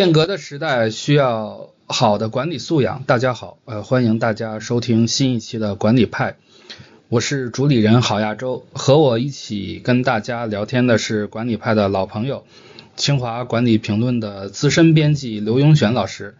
[0.00, 3.02] 变革的时代需要好的管理素养。
[3.06, 6.36] 大家好，呃，欢迎大家收听新一期的管理派，
[7.10, 12.46] 我是主理人郝亚洲，和我一起跟大家聊天的是管理派的老朋友，
[12.96, 16.34] 清华管理评论的资深编辑刘永选老师。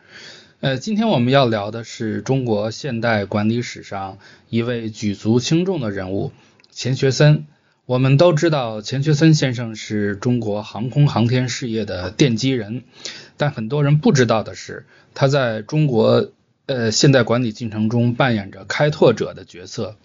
[0.61, 4.17] 呃，今天我们要聊的是中国现代管理史上
[4.49, 6.33] 一位举足轻重的人物
[6.71, 7.45] 钱学森。
[7.91, 12.85] 我们都知道钱学森先生是中国航空航天事业的奠基人，
[13.37, 16.31] 但很多人不知道的是，他在中国
[16.67, 19.97] 呃现代管理进程中扮演着开拓者的角色。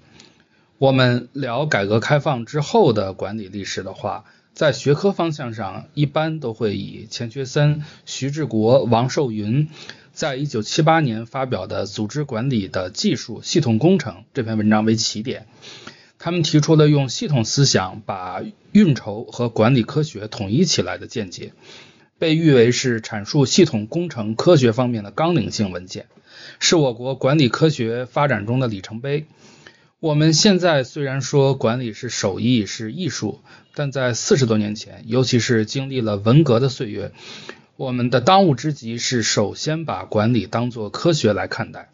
[0.79, 4.25] 我们聊改革开放之后的管理历史的话，
[4.55, 9.69] 在学科方向上一般都会以钱学森、徐志国、王寿云
[10.11, 15.45] 在一九七八年发表的《组织管理的技术系统工程》这篇文章为起点。
[16.25, 21.53] 他们提出了用系统思想把运筹和管理科学统一起来的见解，
[22.17, 26.07] 被誉为是阐述系统工程科学方面的纲领性文件，
[26.59, 29.27] 是我国管理科学发展中的里程碑。
[29.99, 33.41] 我们现在虽然说管理是手艺是艺术，
[33.75, 37.11] 但在四十多年前，尤其是经历了文革的岁月，
[37.77, 41.91] 我们的当务之急是首先把管理当作科学来看待。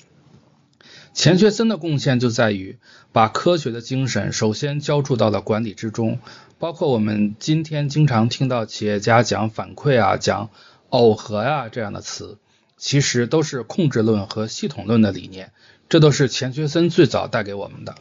[1.13, 2.79] 钱学森的贡献就在于
[3.11, 6.19] 把科学的精神首先浇筑到了管理之中，
[6.57, 10.49] 包括我们今天经常听到企业家讲反馈啊、讲
[10.89, 12.37] 耦合呀这样的词，
[12.77, 15.51] 其实都是控制论和系统论的理念，
[15.89, 17.95] 这都是钱学森最早带给我们的。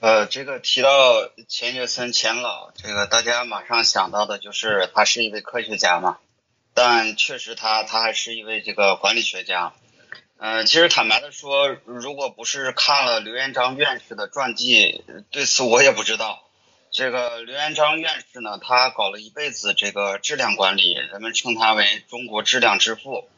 [0.00, 0.88] 呃，这个提到
[1.48, 6.18] 钱学森钱老，这个大家马上想到的就是他是一位科学家嘛，
[6.74, 9.72] 但确实他他还是一位这个管理学家。
[10.40, 16.48] 嗯，其实坦白的说，如果不是看了刘元璋院士的传记，对此我也不知道。
[16.92, 23.28] 这个刘元璋院士呢，他搞了一辈子这个质量管理，人们称他为中国质量之父。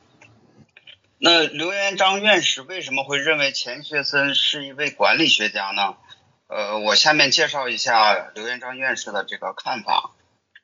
[1.16, 5.96] 那刘元璋院士为什么会认为钱学森是一位管理学家呢？
[6.48, 10.10] 呃，我下面介绍一下刘元璋院士的这个看法，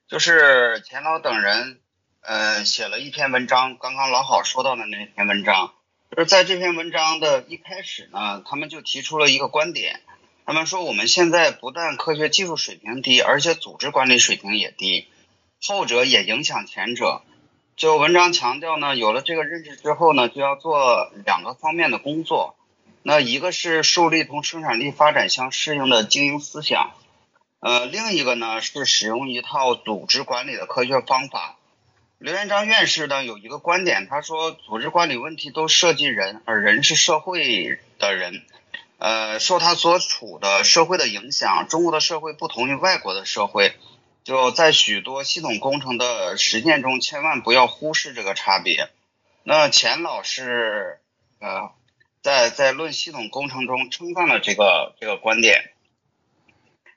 [0.06, 1.80] 就是钱老等人，
[2.20, 5.72] 呃，写了一篇文章，刚刚老好说到的那篇文章。
[6.10, 10.00] 就是在这篇文章的一开始呢，他们就提出了一个观点，
[10.44, 15.08] 他们说我们现在不但科学技术水平低，而且组织管理水平也低，
[15.66, 17.22] 后者也影响前者。
[17.74, 22.56] 就文章强调呢，有了这个认知之后呢，就要做两个方面的工作，
[23.02, 26.92] 那一个是树立同生产力发展相适应的经营思想，
[27.60, 31.55] 呃，另一个呢是使用一套组织管理的科学方法。
[32.18, 38.42] 刘元璋院士呢有一个观点，他说组织管理问题都涉及人，而人是社会的人，
[38.96, 43.76] 呃，受他所处的社会的影响，中国的社会不同于外国的社会，
[44.24, 48.88] 就在许多系统工程的实践中，千万不要忽视这个差别。
[49.42, 50.98] 那钱老师
[51.38, 51.70] 呃
[52.22, 55.70] 在在论系统工程中称赞了这个这个观点，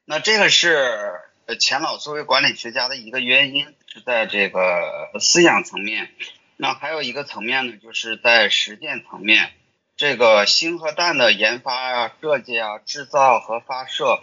[0.05, 1.11] 那这个是。
[1.55, 6.11] 钱老作为管理学家的一个原因是在这个思想层面，
[6.57, 9.51] 那还有一个层面呢，就是在实践层面，
[9.97, 14.21] 这个星和弹的研发啊、设计啊、制造和发射，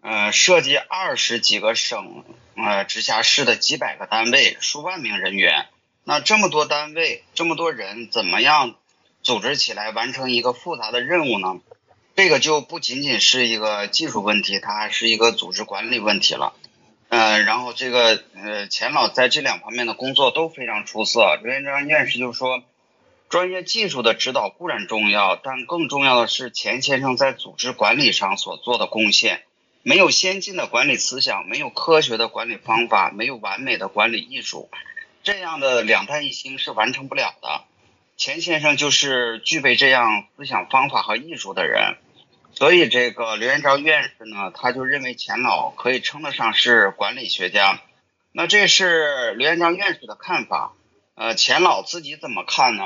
[0.00, 2.24] 呃，涉及二十几个省
[2.56, 5.66] 呃直辖市的几百个单位、数万名人员，
[6.04, 8.74] 那这么多单位、这么多人，怎么样
[9.22, 11.60] 组织起来完成一个复杂的任务呢？
[12.16, 16.54] 这个就不仅仅是一个技术问题，它还是一个组织管理问题了。
[17.16, 21.38] 嗯，然后这个呃，钱老在这两方面的工作都非常出色。
[21.40, 22.64] 刘元璋院士就说，
[23.28, 29.44] 专业技术的指导固然重要，但更重要的是钱先生在组织管理上所做的贡献。
[29.84, 34.68] 没有先进的管理思想，没有科学的管理方法，没有完美的管理艺术，
[35.22, 37.62] 这样的两弹一星是完成不了的。
[38.16, 41.94] 钱先生就是具备这样思想方法和艺术的人。
[42.56, 47.80] 所以，这个刘元璋院士呢，他就认为钱老可以称得上是管理学家。
[48.30, 50.72] 那这是刘元璋院士的看法。
[51.16, 52.84] 呃，钱老自己怎么看呢？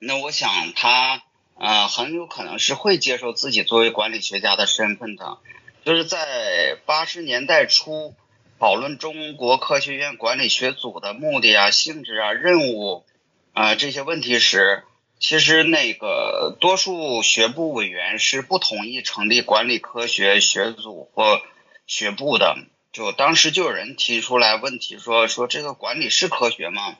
[0.00, 1.22] 那我想他
[1.56, 5.38] 呃很有可能是会接受自己作为管理学家的身份的。
[5.84, 8.14] 就是在八十年代初
[8.58, 13.04] 讨论中国科学院管理学组的目的啊、性质啊、任务
[13.52, 14.82] 啊这些问题时。
[15.26, 21.40] 其实那个多数学部委员是不同意成立管理科学学组或
[21.86, 22.58] 学部的。
[22.92, 26.98] 就当时就有人提出来问题，说说这个管理是科学吗？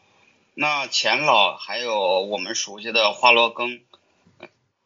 [0.54, 3.82] 那钱老还有我们熟悉的华罗庚，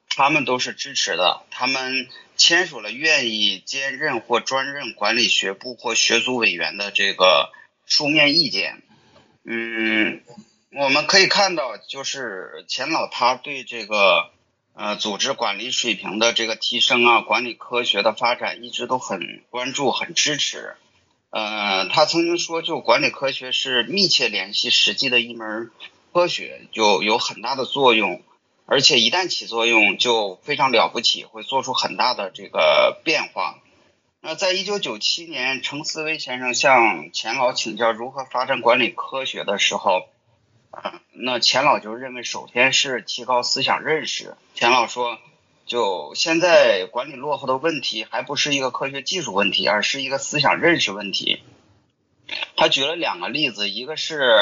[0.09, 1.43] 他们都是支持的。
[1.53, 7.53] 他们签署了愿意兼任或专任管理学部或学组委员的这个
[7.87, 8.83] 书面意见。
[9.45, 10.23] 嗯，
[10.71, 14.31] 我们可以看到，就是钱老他对这个
[14.75, 20.77] 呃组织管理水平的这个提升啊，管理科学的发展一直都很关注、很支持。
[21.31, 25.71] 呃，他曾经说，就管理科学是密切联系实际的一门
[26.13, 28.23] 科学，就有很大的作用，
[28.67, 33.59] 而且一旦起作用就非常了不起，会做出很大的这个变化。
[34.21, 40.09] 那在一九九七年，程思维先生向钱老请教如何发展管理科学的时候，
[41.13, 44.37] 那钱老就认为，首先是提高思想认识。
[44.55, 45.19] 钱老说。
[45.67, 51.43] 就现在管理落后的问题，还不是一个科学技术问题，而是一个思想认识问题。
[52.57, 54.33] 他举了两个例子，一个是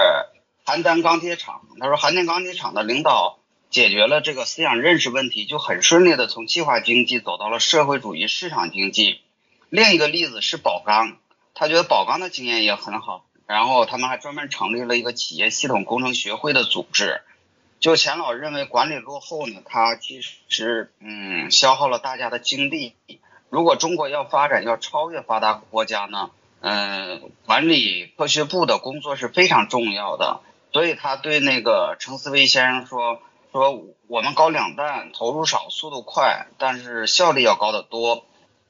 [0.65, 3.41] 邯郸钢铁厂，他说邯郸钢铁厂的领导
[3.71, 9.21] 解决了这个思想认识问题，就很顺利的从计划经济走到了社会主义市场经济。
[9.69, 11.19] 另一个例子是宝钢，
[11.55, 17.23] 他觉得宝钢的经验也很好，然后他们还专门成立了一个企业系统工程学会的组织。
[17.79, 22.95] 就钱老认为管理落后呢，它其实嗯消耗了大家的精力。
[23.51, 30.41] 如果中国要发展，要超越发达国家呢，嗯，管理科学部的工作是非常重要的。
[30.73, 33.21] 所以他对那个程思维先生说
[33.53, 38.27] 说我们搞两弹，投入少，速度快，但是效率要高得多。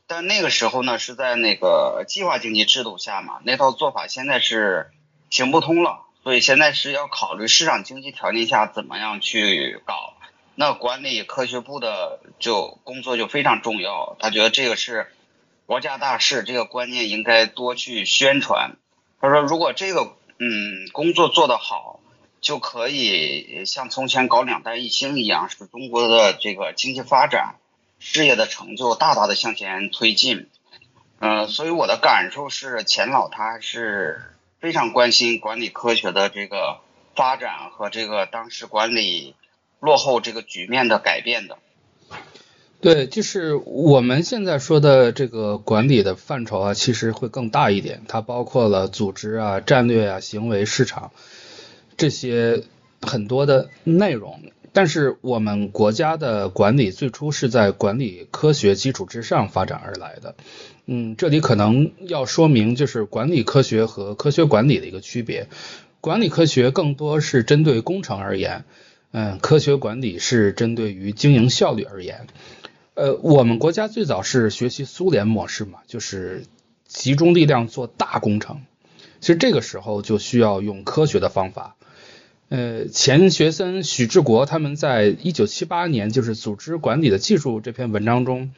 [0.07, 4.91] 但那个时候呢，是在那个计划经济制度下嘛，那套做法现在是
[5.31, 6.03] 行不通了。
[6.23, 10.15] 所以现在是要考虑市场经济条件下怎么样去搞，
[10.57, 14.17] 那管理科学部的就工作就非常重要。
[14.19, 15.07] 他觉得这个是
[15.67, 18.77] 国家大事，这个观念应该多去宣传。
[19.21, 22.01] 他说，如果这个嗯工作做得好，
[22.41, 27.55] 就可以像从前搞两弹一星一样，使中国的这个经济发展、
[27.99, 30.49] 事业的成就大大的向前推进。
[31.19, 34.23] 嗯，所以我的感受是，钱老他是。
[34.59, 36.79] 非常关心管理科学的这个
[37.15, 39.35] 发展和这个当时管理
[39.81, 41.59] 落后这个局面的改变的。
[42.81, 51.13] 对，就是我们现在说的这个管理的范畴啊，其实会更大一点，它包括了组织啊、战略啊、行为、市场
[51.99, 52.65] 这些
[53.03, 54.41] 很多的内容。
[54.77, 60.35] 但是我们国家的管理最初是在管理科学基础之上发展而来的。
[60.85, 65.49] 嗯，这里可能要说明就是管理科学和科学管理的一个区别。
[66.03, 68.67] 管理科学更多是针对工程而言，
[69.13, 72.27] 嗯，科学管理是针对于经营效率而言。
[72.93, 76.45] 呃，我们国家最早是学习苏联模式嘛，就是
[76.87, 78.61] 集中力量做大工程。
[79.21, 81.77] 其实这个时候就需要用科学的方法。
[82.49, 88.51] 呃，钱学森、许志国他们在一九七八年就是《组织管理的技术》这篇文章中。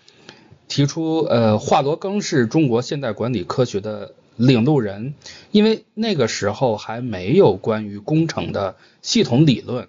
[0.69, 5.15] 提出，呃，华罗庚是中国现代管理科学的领路人，
[5.51, 9.89] 因为那个时候还没有关于工程的系统理论，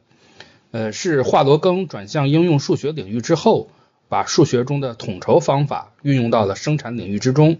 [0.71, 3.69] 呃，是华罗庚转向应用数学领域之后，
[4.07, 7.57] 把数学中的统筹方法运用到了生产领域之中，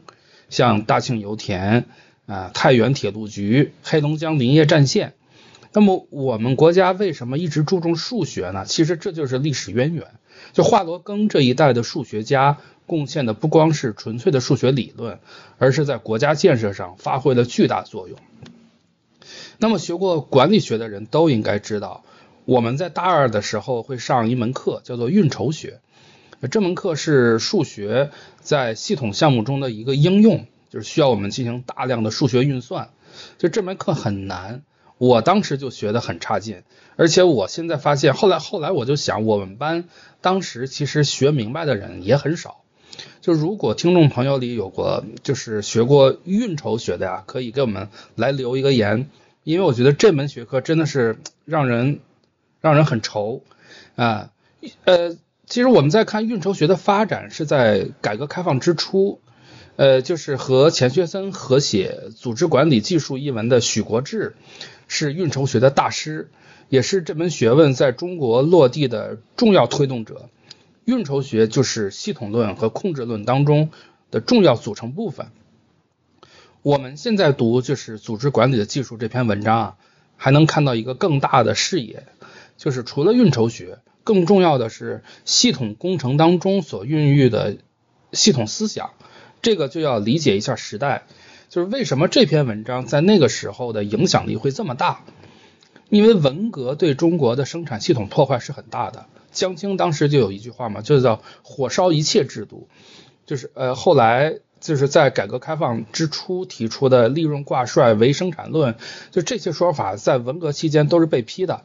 [0.49, 1.87] 像大庆油田
[2.25, 5.11] 啊、太原铁路局、黑龙江林业战线。
[5.73, 8.65] 那么我们国家为什么一直注重数学呢？
[8.65, 10.07] 其实这就是历史渊源。
[10.53, 12.57] 就华罗庚这一代的数学家。
[12.89, 15.19] 贡献的不光是纯粹的数学理论，
[15.59, 18.17] 而是在国家建设上发挥了巨大作用。
[19.59, 22.03] 那么学过管理学的人都应该知道，
[22.45, 25.81] 我们在大二的时候会上一门课，叫做运筹学。
[26.49, 28.09] 这门课是数学
[28.41, 32.89] 在系统项目中的一个应用，就是需要我们进行大量的数学运算。
[33.37, 34.63] 就这门课很难，
[34.99, 36.61] 我当时就学得很差劲。
[36.97, 39.85] 而且我现在发现，后来后来我就想，我们班
[40.21, 42.61] 当时其实学明白的人也很少。
[43.21, 49.09] 就如果听众朋友里有过就是学过运筹学的呀，可以给我们来留一个言，
[49.45, 52.01] 因为我觉得这门学科真的是让人
[52.59, 53.41] 让人很愁
[53.95, 54.31] 啊。
[54.83, 55.15] 呃，
[55.45, 59.21] 其实我们在看运筹学的发展是在改革开放之初，
[59.77, 64.35] 呃，就是和钱学森合写《组织管理技术》一文的许国志
[64.89, 66.29] 是运筹学的大师，
[66.67, 70.29] 也是这门学问在中国落地的重要推动者。
[70.83, 73.69] 运筹学就是系统论和控制论当中
[74.11, 75.27] 的重要组成部分。
[76.63, 79.75] 我们现在读就是组织管理的技术这篇文章啊，
[80.17, 82.07] 还能看到一个更大的视野，
[82.57, 87.57] 就是除了运筹学，更重要的是系统工程当中所孕育的
[88.11, 88.89] 系统思想。
[89.41, 91.03] 这个就要理解一下时代，
[91.49, 95.01] 就是为什么这篇文章在那个时候的影响力会这么大？
[95.89, 99.07] 因为文革对中国的生产系统破坏是很大的。
[99.31, 102.67] 江青当时就有一句话嘛，就叫“火烧一切制度”，
[103.25, 108.75] 就是呃，后来就是在改革开放之初提出的利润挂帅唯生产论，
[109.09, 111.63] 就这些说法在文革期间都是被批的。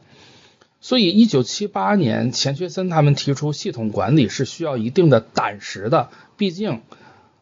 [0.81, 6.81] 所以，一九七八年钱学森他们提出系统管理是需要一定的胆识的，毕竟，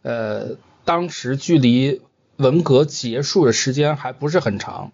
[0.02, 2.02] 呃，当时距离
[2.38, 4.92] 文革结束的时间还不是很长，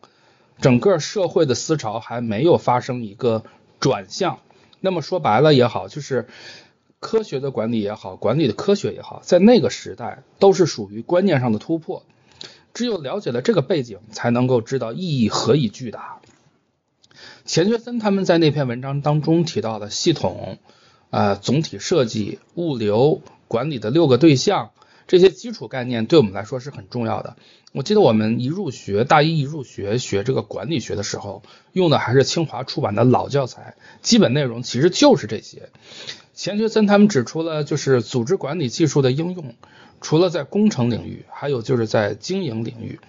[0.60, 3.44] 整个社会的思潮还没有发生一个
[3.80, 4.40] 转向。
[4.82, 6.28] 那么说白了也好，就是
[7.00, 12.04] 科学的管理也好，管理的科学也好，在那个时代都是属于观念上的突破。
[12.74, 16.20] 只有了解了这个背景，才能够知道意义何以巨大。
[17.46, 20.60] 钱学森他们在那篇文章当中提到的系统、
[21.10, 24.72] 呃总体设计、物流管理的六个对象，
[25.10, 27.36] 这些基础概念对我们来说是很重要的。
[27.72, 31.42] 我记得我们一入学，大一一入学学这个管理学的时候，
[31.74, 33.74] 用的还是清华出版的老教材，
[34.04, 35.70] 基本内容其实就是这些。
[36.36, 39.56] 钱学森他们指出了，就是组织管理技术的应用，
[40.00, 43.00] 除了在工程领域，还有就是在经营领域。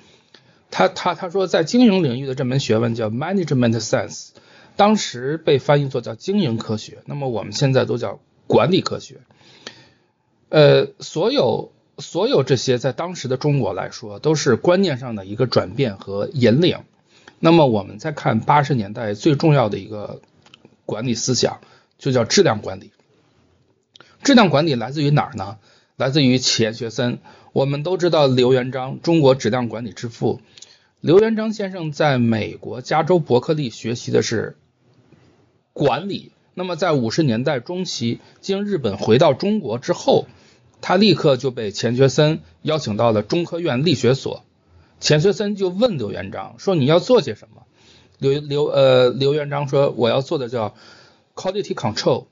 [0.70, 4.28] 他他他说，在经营领域的这门学问叫 management science，
[4.74, 9.18] 当时被翻译作叫经营科学，那么我们现在都叫管理科学。
[10.48, 16.78] 呃，所有所有这些在当时的中国来说，都是观念上的一个转变和引领。
[17.38, 20.20] 那么我们再看八十年代最重要的一个
[20.84, 21.60] 管理思想，
[21.98, 22.90] 就叫质量管理。
[24.22, 25.56] 质量管理来自于哪儿呢？
[25.96, 27.18] 来自于钱学森。
[27.52, 30.40] 我们都知道刘元璋，中国质量管理之父。
[31.00, 34.56] 刘元璋先生在美国加州伯克利学习的是
[35.72, 36.32] 管理。
[36.52, 40.26] 那么在五十年代中期，经日本回到中国之后，
[40.80, 44.44] 他立刻就被钱学森邀请到了中科院力学所。
[45.00, 47.62] 钱学森就问刘元璋说：“你要做些什么？”
[48.18, 50.74] 刘刘呃刘元璋说：“我要做的叫
[51.34, 52.26] quality control。”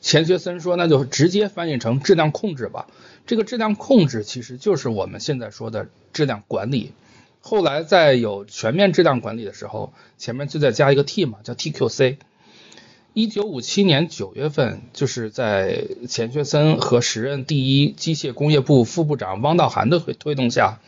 [0.00, 2.86] 钱学森说：“那就直接翻译成质量控制吧。”
[3.26, 6.92] 这个质量控制其实就是我们现在说的质量管理。
[7.40, 12.16] 后来在有全面质量管理的时候，前面就再加一个 T 嘛，叫 TQC。
[13.18, 20.78] 一九五七年九月份，就是在钱学森和时任第一机械工业部副部长汪道涵的推推动下，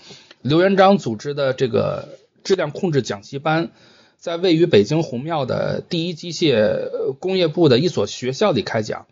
[0.40, 3.72] 刘元璋组织的这个质量控制讲习班，
[4.16, 9.06] 在位于北京红庙的第一机械工业部的一所学校里开讲。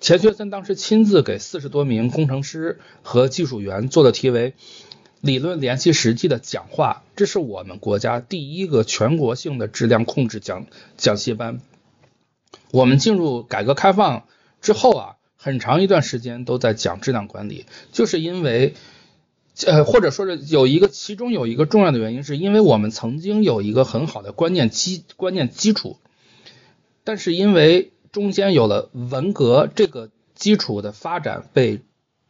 [0.00, 4.54] 钱学森当时亲自给四十多名工程师和技术员做的题为
[5.22, 10.66] “理论联系实际”的讲话，这是我们国家第一个全国性的质量控制讲
[10.96, 11.60] 讲习班。
[12.70, 14.26] 我们进入改革开放
[14.60, 18.74] 之后啊，很长一段时间都在讲质量管理，就是因为，
[19.66, 25.98] 呃，或者说是有一个其中有一个重要的原因，是因为我们曾经有一个很好的观念基观念基础，
[27.04, 27.90] 但是因为。
[28.14, 31.80] 中间有了文革这个基础的发展被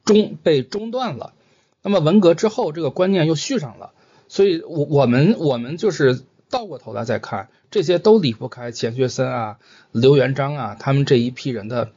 [0.07, 1.35] 中被中断了，
[1.83, 3.93] 那么文革之后这个观念又续上了，
[4.27, 6.23] 所以我我们我们就是
[6.55, 9.59] 倒过头来再看，这些都离不开钱学森啊、
[9.91, 11.91] 刘元璋啊他们这一批人的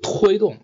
[0.00, 0.58] 推动。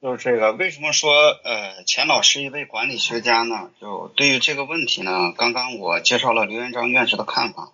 [0.00, 1.12] 就是这个，为什么说
[1.44, 3.70] 呃钱老师一位管理学家呢？
[3.80, 7.70] 就对于这个问题呢，刚刚我介绍了刘元璋院士的看法。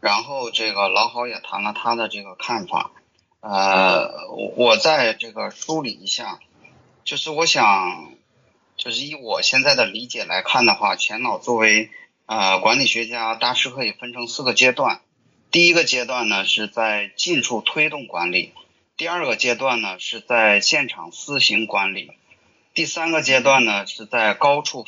[0.00, 2.92] 然后这个老郝也谈了他的这个看法，
[3.40, 6.38] 呃，我在这个梳理一下，
[7.02, 8.12] 就是我想，
[8.76, 11.90] 就是以我现在的理解来看的话，钱老作为
[12.26, 15.00] 呃管理学家，大师可以分成四个阶段。
[15.50, 18.52] 第一个阶段呢是在近处推动管理，
[18.96, 22.12] 第二个阶段呢是在现场施行管理，
[22.74, 24.84] 第三个阶段呢是在高处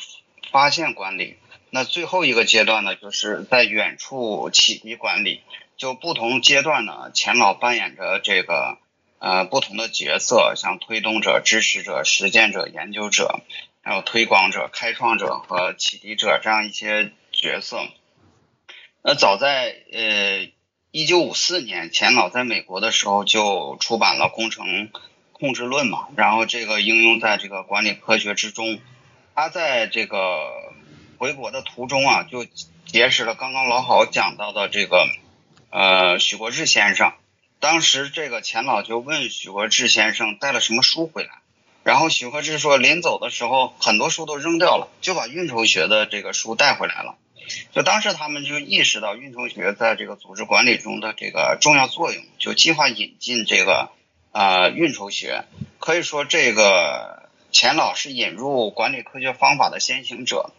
[0.51, 1.37] 发现管理。
[1.69, 5.41] 那最后一个阶段呢，就是在远处启迪管理，
[5.75, 8.77] 就不同阶段呢，钱老扮演着这个
[9.19, 13.41] 呃不同的角色，像推动者、支持者、实践者、研究者，
[13.81, 17.77] 还有推广者、开创者和启迪者这样一些角色。
[19.01, 20.51] 那早在呃
[20.91, 24.89] 一九五四年，钱老在美国的时候就出版了《工程
[25.31, 28.79] 控制论》嘛，然后这个应用在这个管理科学之中，
[29.33, 30.75] 他在这个。
[31.19, 32.45] 回国的途中啊，就
[32.85, 35.07] 结识了刚刚老郝讲到的这个
[35.71, 37.11] 呃许国志先生。
[37.59, 41.31] 当时这个钱老就问许国志先生带了什么书回来，
[41.83, 47.15] 然后许国志说临走的时候很多书都扔掉了，就把运筹学的这个书带回来了。
[47.71, 53.89] 就当时他们就意识到运筹学在这个组织管理中的这个重要作用，就计划引进这个
[54.31, 55.45] 啊运筹学。
[55.79, 60.51] 可以说这个钱老是引入管理科学方法的先行者。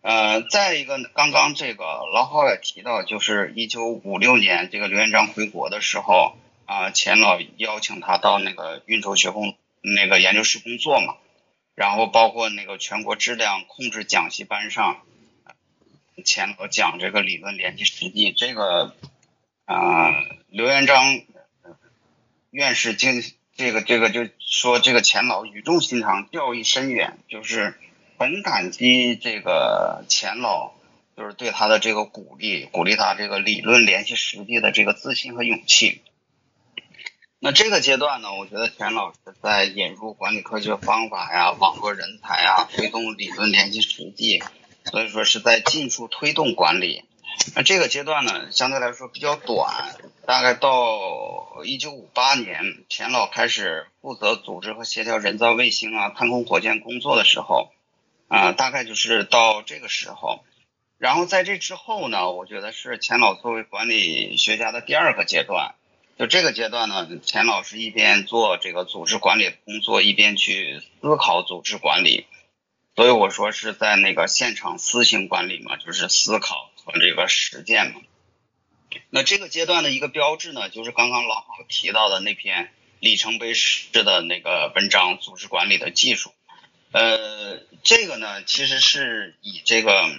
[0.00, 6.36] 呃，再一个，刚刚这个老郝也提到，就是一九五六年这个刘元璋回国的时候，
[6.66, 11.14] 啊，钱老邀请他到那个运筹学工那个研究室工作嘛。
[11.74, 15.02] 然后包括那个全国质量控制讲习班上，
[16.24, 18.94] 钱老讲这个理论联系实际，这个
[19.64, 20.10] 啊
[20.48, 21.20] 刘元璋
[22.50, 23.22] 院士经
[23.56, 27.78] 这个这个就说这个钱老语重心长，教义深远，就是
[28.18, 30.74] 很感激这个钱老。
[31.14, 36.00] 就是对他的这个鼓励，鼓励他这个理论联系实际的这个自信和勇气。
[37.38, 44.42] 那这个阶段呢，我觉得田老师在引入管理科学方法呀、网络人才啊、推动理论联系实际，
[44.90, 47.04] 所以说是在尽速推动管理。
[47.56, 49.96] 那这个阶段呢，相对来说比较短，
[50.26, 57.72] 大概到一九五八年，田老开始负责组织和协调人造卫星啊、太空火箭工作的时候，
[58.28, 60.44] 啊，大概就是到这个时候。
[60.98, 65.74] 然后在这之后呢，我觉得是钱老作为管理学家的第二个阶段。
[66.18, 72.26] 就这个阶段呢，钱老师一边做这个组织管理工作，一边去思考组织管理。
[72.96, 78.00] 所以我说是在那个现场思行管理嘛，就是思考和这个实践嘛。
[79.10, 86.30] 那这个阶段的一个标志呢，就是刚刚老郝提到的那篇里程碑式的那个文章《组织管理的技术》。
[86.92, 90.10] 呃，这个呢，其实是以这个。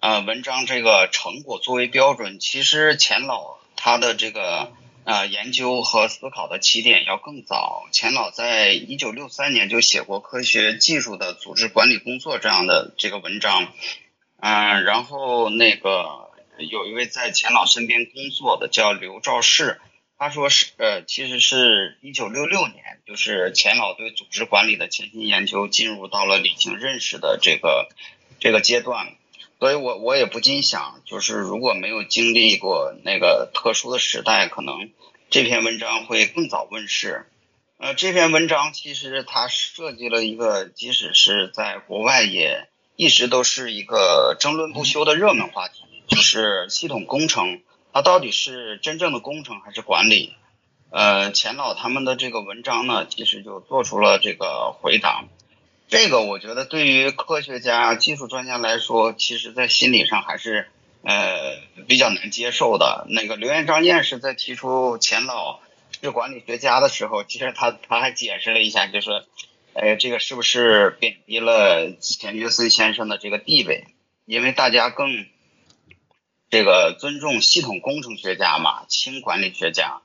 [0.00, 4.72] 呃，文章这个成果作为标准，其实钱老他的这个
[5.08, 7.88] 呃研究和思考的起点要更早。
[7.92, 13.72] 钱老在一九六三年就写过《科学技术的组织管理工作》这样的这个文章，
[14.36, 19.80] 嗯，然后那个有一位在钱老身边工作的叫刘兆世，
[20.18, 27.88] 他说是呃，其实是一九六六年，就是钱老对组织管理的潜心研究进入到了理性认识的这个
[28.40, 29.14] 这个阶段。
[29.58, 34.90] 所以我我也不禁想，就是如果没有经历过那个特殊的时代，可能
[35.30, 37.26] 这篇文章会更早问世。
[37.78, 47.60] 呃，这篇文章其实它设计了一个，即使是在国外也一直都是一个争论不休的热门话题，就是系统工程
[47.92, 50.34] 它到底是真正的工程还是管理？
[50.90, 55.24] 呃，钱老他们的这个文章呢，其实就做出了这个回答。
[55.88, 60.68] 这个我觉得对于科学家、技术专家来说，其实在心理上还是
[61.02, 63.06] 呃比较难接受的。
[63.08, 65.60] 那个刘元璋院士在提出钱老
[66.02, 69.24] 是管理学家的时候，其实他他还解释了一下，就说，
[69.72, 73.86] 呃，这个是不是贬低了钱学森先生的这个地位？
[74.26, 75.24] 因为大家更
[76.50, 80.02] 这个尊重系统工程学家嘛，轻管理学家。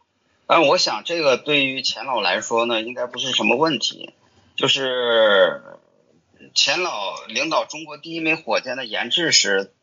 [0.47, 4.13] 但我想这个对于钱老来说呢，应该不是什么问题。
[4.55, 5.63] 就是
[6.53, 9.73] 钱老领导中国第一枚火箭的研制时，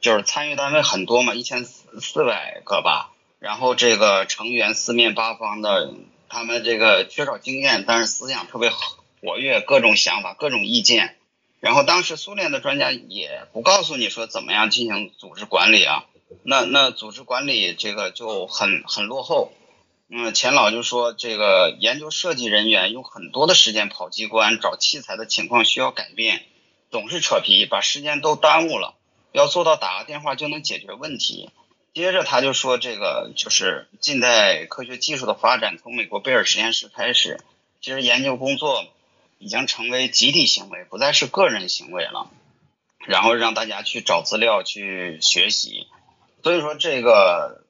[0.00, 3.12] 就是参与单位很多嘛，一千四四百个吧。
[3.38, 5.94] 然后这个成员四面八方的，
[6.28, 11.16] 他们这个缺少经验，但是思想特别活跃，各种想法，各种意见。
[11.60, 16.04] 然后当时苏联的专家也不告诉你说怎么样进行组织管理啊，
[16.42, 19.52] 那那组织管理这个就很很落后。
[20.10, 26.46] 嗯，钱老就说，这个研究设计人员用很多的时间跑机关、找器材的情况需要改变，
[26.90, 28.94] 总是扯皮，把时间都耽误了。
[29.32, 31.50] 要做到打个电话就能解决问题。
[31.92, 37.38] 接着他就说，这个就是近代科学技术的发展，从美国贝尔实验室开始，
[37.82, 38.86] 其实研究工作
[39.36, 42.30] 已经成为集体行为，不再是个人行为了。
[43.04, 45.86] 然后让大家去找资料、去学习。
[46.42, 47.67] 所以说这个。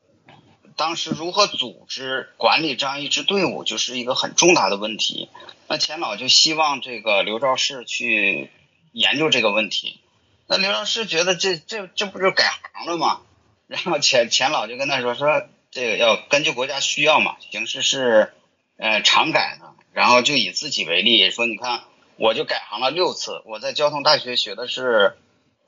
[0.79, 5.29] 当时如何组织管理这样一支队伍，就是一个很重大的问题。
[5.67, 8.51] 那钱老就希望这个刘兆世去
[8.93, 9.99] 研究这个问题。
[10.47, 13.21] 那刘兆世觉得这这这不就改行了吗？
[13.67, 18.33] 然后钱钱老就跟他说说这个要根据国家需要嘛，形式是
[18.77, 19.75] 呃常改的。
[19.93, 21.83] 然后就以自己为例，说你看
[22.17, 25.17] 我就改行了六次，我在交通大学学的是。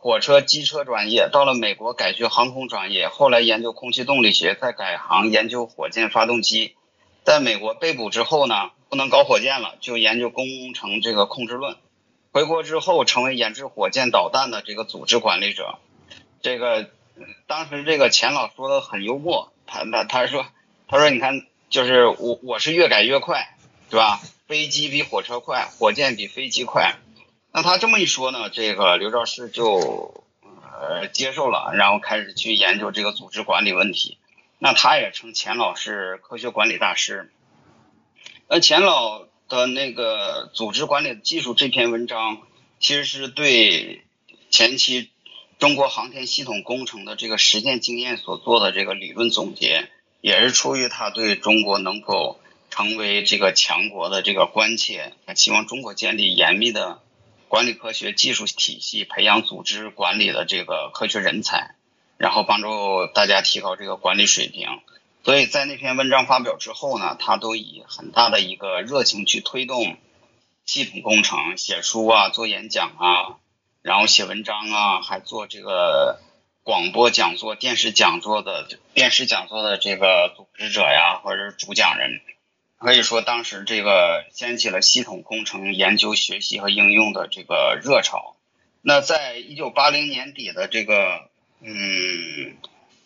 [0.03, 6.75] 火车、机车专业，到了美国改学航空专业，后来研究空气动力学，再改行研究火箭发动机。
[7.23, 11.77] 在美国被捕之后呢，不能搞火箭了，就研究工程这个控制论。
[12.33, 15.79] 回国之后，成为研制火箭导弹的这个组织管理者。
[16.41, 16.89] 这个
[17.47, 20.47] 当时这个钱老说的很幽默，他他他说
[20.89, 23.55] 他说你看，就是我我是越改越快，
[23.91, 24.19] 是吧？
[24.49, 26.97] 飞机比火车快，火箭比飞机快。
[27.53, 34.19] 那他这么一说呢，这个刘兆世就呃接受了，然后开始去研究这个组织管理问题。
[34.59, 37.33] 那他也称钱老是科学管理大师。
[38.47, 42.43] 那钱老的那个组织管理技术这篇文章，
[42.79, 44.05] 其实是对
[44.51, 45.11] 前期
[45.59, 49.89] 中国航天系统工程的这个实践经验所做的这个理论总结，
[50.21, 57.01] 也是出于他对中国能否成为这个强国的这个关切，他希望中国建立严密的
[57.51, 61.75] 管理科学技术体系，培养组织管理的这个科学人才，
[62.17, 64.69] 然后帮助大家提高这个管理水平。
[65.25, 69.97] 所以在那篇文章发表之后呢，他都以很大的一个热情去推动
[70.65, 73.39] 系统工程，写书啊，做演讲啊，
[73.83, 76.21] 然后写文章啊，还做这个
[76.63, 82.21] 广播讲座、电视讲座的电视讲座的这个组织者呀，或者是主讲人。
[82.81, 88.37] 可以说，当时这个掀起了系统工程研究、学习和应用的这个热潮。
[88.81, 91.29] 那在一九八零年底的这个
[91.61, 92.57] 嗯，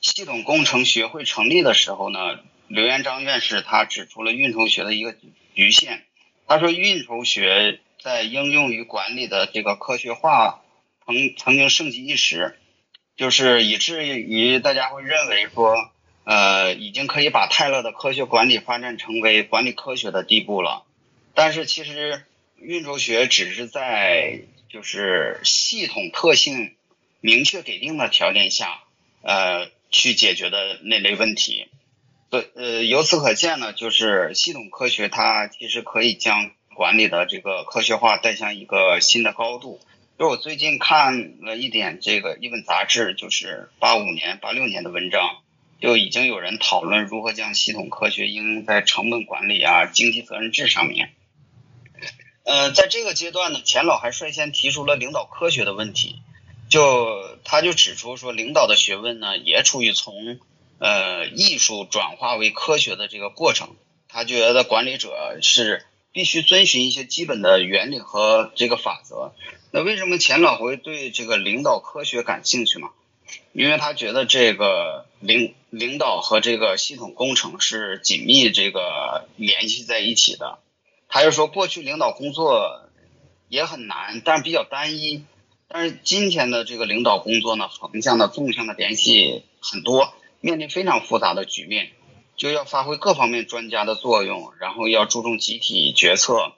[0.01, 5.13] 系统工程学会成立的时候呢，刘元章院士他指出了运筹学的一个
[5.57, 6.05] 局限。
[6.47, 10.63] 他说，运筹学在应用于管理的这个科学化
[11.05, 12.61] 曾曾经盛极一时，
[13.17, 15.91] 就是以至于大家会认为说。
[16.25, 20.85] 呃，已经可以把泰勒的科学管理发展成为管理科学的地步了。
[21.35, 22.25] 但是其实
[22.59, 26.75] 运筹学只是在就是系统特性
[27.21, 28.81] 明确给定的条件下，
[29.23, 31.69] 呃，去解决的那类问题。
[32.31, 39.81] 对，呃，由此可见呢，就是系统科学它其实可以将管理的这个科学化带向一个新的高度。
[40.19, 45.43] 就我最近看了一点这个一本杂志，就是八五年、八六年的文章。
[45.85, 51.13] 就已经有人讨论如何将系统科学应用在成本管理啊、经济责任制上面。
[52.45, 56.23] 呃，在这个阶段呢，钱老还率先提出了领导科学的问题。
[56.71, 60.41] 就他就指出说，领导的学问呢，也处于从
[60.79, 63.77] 呃艺术转化为科学的这个过程。
[64.09, 69.35] 他觉得管理者是必须遵循一些基本的原理和这个法则。
[69.71, 72.89] 那为什么钱老会对这个领导科学感兴趣嘛？
[73.53, 80.59] 因为他觉得这个领领导和这个系统工程是紧密这个联系在一起的。
[81.09, 82.89] 他就说，过去领导工作
[83.49, 85.25] 也很难，但是比较单一。
[85.69, 91.91] 但是今天的这个领导工作呢，横向的、纵向的联系很多，面临非常复杂的局面，
[92.37, 96.53] 就要发挥各方面专家的作用，然后要注重集体决策，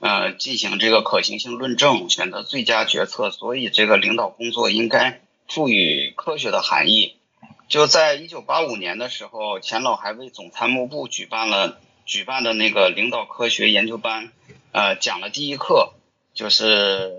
[0.00, 3.30] 呃，进行这个可行性论证，选择最佳决策。
[3.30, 5.22] 所以，这个领导工作应该。
[5.48, 7.15] 赋予科学的含义，
[7.68, 14.32] 就在一九八五年的时候，钱老还为总参谋部举办了举办的那个领导科学研究班，
[14.72, 15.94] 呃，讲了第一课，
[16.32, 17.12] 就是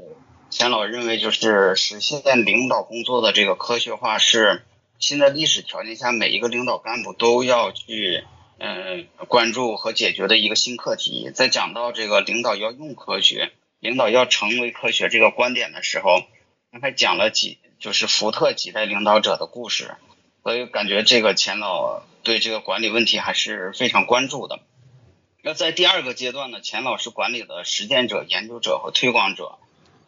[0.49, 4.63] 钱老认为，就是实现领导工作的这个科学化是
[4.99, 8.23] 现在历史条件下每一个领导干部都要去
[8.57, 11.29] 嗯关注和解决的一个新课题。
[11.33, 16.23] 在讲到这个领导要用科学，领导要成为科学这个观点的时候，
[16.71, 17.57] 他还讲了几。
[17.79, 19.91] 就是福特几代领导者的故事，
[20.47, 24.61] 所以感觉这个钱老对这个管理问题还是非常关注的。
[25.41, 29.57] 那在第二个阶段呢，钱老是管理的实践者、研究者和推广者。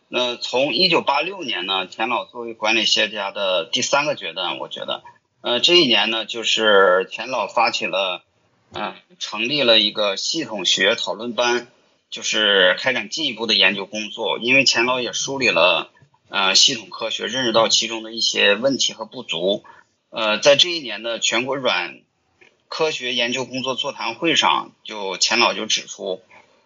[0.07, 5.03] 那从一九八六年呢，钱老作为管理学家的第三个阶段，我觉得，
[5.41, 8.23] 呃，这一年呢，就是钱老发起了，
[8.71, 11.67] 嗯，成立了一个系统学讨论班，
[12.09, 14.39] 就是开展进一步的研究工作。
[14.39, 15.91] 因为钱老也梳理了。
[16.31, 19.65] 呃，系统科学认识到其中的一些问题和不足。
[20.09, 22.01] 呃，在这一年的全国软
[22.67, 26.21] 科学研究工作座谈会上，就钱老就指出，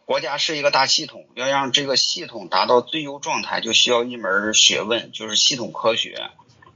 [0.05, 6.29] 国家是一个大系统，要让这个系统达到最优状态，就需要一门学问，就是系统科学，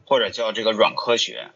[0.06, 1.50] 或者叫这个软科学。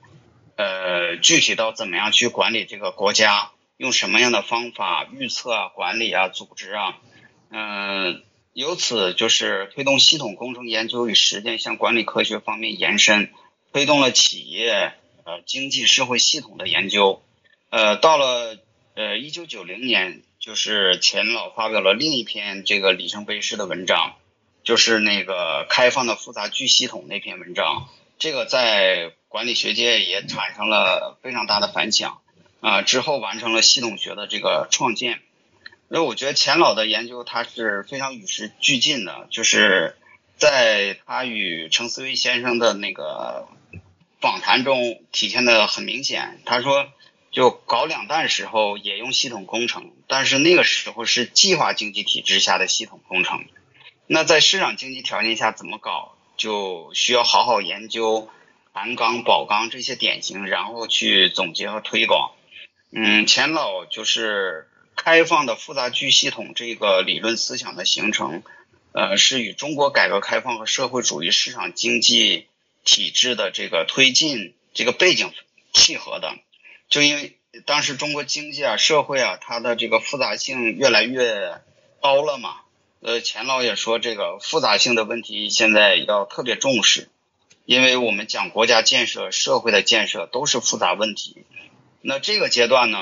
[0.56, 6.98] 呃，具体到怎么样去管理这个国家，用什么样的方法预测啊、管理啊、组织啊，
[7.50, 8.24] 嗯。
[8.54, 13.32] 由此就是推动系统工程研究与实践向管理科学方面延伸，
[13.72, 14.92] 推动了企业
[15.32, 17.24] 呃经济社会系统的研究。
[17.70, 18.58] 呃，到了
[18.96, 24.16] 呃一九九零年，就是钱老发表了另一篇这个里程碑式的文章，
[24.64, 27.88] 就是那个开放的复杂巨系统那篇文章。
[28.20, 32.22] 这个在管理学界也产生了非常大的反响
[32.60, 35.22] 啊，之后完成了系统学的这个创建。
[35.88, 39.96] 那我觉得钱老的研究他是非常与时俱进的，就是
[40.36, 43.48] 在他与程思维先生的那个
[44.22, 46.40] 访谈中体现的很明显。
[46.46, 46.88] 他说，
[47.32, 53.44] 就搞两弹时候也用系统工程，但是那个时候是计划经济体制下的系统工程。
[54.08, 58.30] 那在市场经济条件下怎么搞，就需要好好研究
[58.72, 62.32] 鞍钢、宝钢这些典型，然后去总结和推广。
[62.94, 64.68] 嗯，钱老就是。
[64.94, 68.44] 开放的复杂巨系统这个理论思想的形成，
[68.92, 72.46] 呃，是与中国改革开放和社会主义市场经济
[72.84, 75.32] 体制的这个推进这个背景
[75.74, 76.36] 契合的。
[76.90, 81.62] 就因为当时中国经济啊、社会啊，它的这个复杂性越来越
[82.02, 82.58] 高了嘛。
[83.02, 87.10] 呃，钱老也说，这个复杂性的问题现在要特别重视，
[87.66, 91.44] 因为我们讲国家建设、社会的建设都是复杂问题。
[92.02, 93.00] 那这个阶段呢，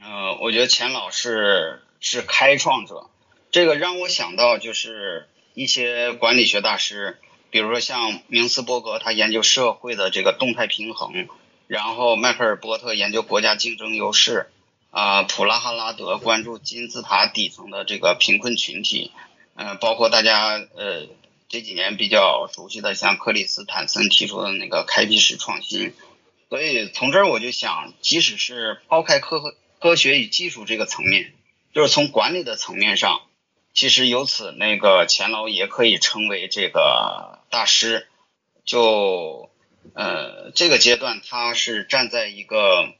[0.00, 3.10] 呃，我觉得钱老是是开创者，
[3.50, 7.18] 这个让我想到就是一些管理学大师，
[7.56, 11.26] 比如说像明斯伯格，他研究社会的这个动态平衡，
[11.68, 14.50] 然后迈克尔波特研究国家竞争优势。
[14.90, 19.10] 啊，普拉哈拉德关注金字塔底层的这个贫困群体，
[19.54, 21.06] 嗯，包括大家呃
[21.48, 25.94] 这几年比较熟悉的像克里斯坦森提出的那个开辟式创新，
[26.50, 31.32] 所以从这儿我就想，即使是抛开科科学与技术这个层面，
[31.74, 33.22] 就是从管理的层面上，
[33.72, 38.06] 其实由此那个钱老也可以成为这个大师，
[38.64, 39.50] 就
[39.94, 42.94] 呃这个阶段他是站在一个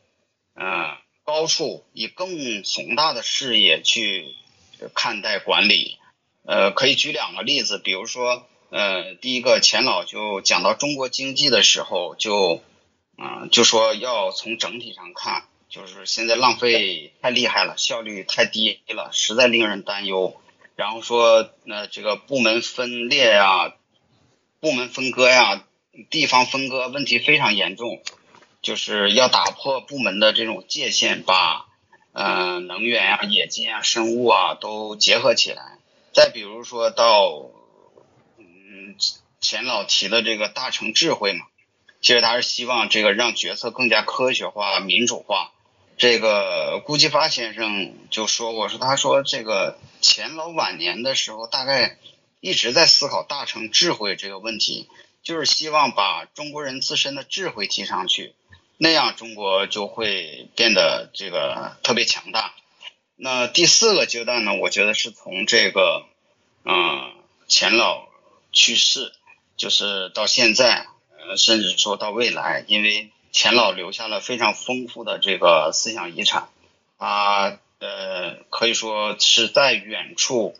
[0.55, 0.97] 嗯。
[1.27, 4.37] 高处以更宏大的视野去
[4.95, 5.99] 看待管理，
[6.45, 12.63] 呃，可以举两个例子，比如说，呃，第一个钱老就讲到中国经济的时候，就，
[13.19, 20.41] 嗯，就说要从整体上看，就是现在浪费太厉害了，效率太低了，实在令人担忧。
[20.77, 23.75] 然后说，那这个部门分裂啊，
[24.61, 25.65] 部门分割呀，
[26.11, 28.03] 地方分割问题非常严重。
[28.63, 31.67] 就是要打破部门的这种界限，把
[32.13, 35.79] 呃能源啊、冶金啊、生物啊都结合起来。
[36.13, 37.51] 再比如说到
[38.39, 38.97] 嗯
[39.41, 41.47] 钱老提的这个大成智慧嘛，
[42.01, 45.53] 其实他是希望这个让决策更加科学化、民主化。
[45.97, 51.99] 这个顾继发先生就说过，说他说这个钱老晚年的时候，大概
[52.47, 54.89] 一直在思考大成智慧这个问题，
[55.25, 58.35] 就是希望把中国人自身的智慧提上去。
[58.79, 62.55] 那样中国就会变得这个特别强大。
[63.17, 64.55] 那第四个阶段呢？
[64.61, 66.07] 我觉得是从这个
[66.65, 67.15] 嗯
[67.49, 68.07] 钱老
[68.53, 69.13] 去世，
[69.57, 70.87] 就是到现在，
[71.19, 76.49] 呃，甚至说到未来，因为钱老留下了非常丰富的这个思想遗产，
[76.97, 80.55] 他呃可以说是在远处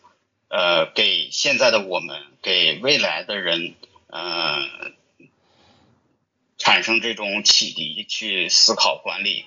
[0.49, 3.75] 呃给现在的我们，给未来的人，
[4.09, 4.95] 嗯。
[6.59, 9.45] 产生这种启迪去思考管理，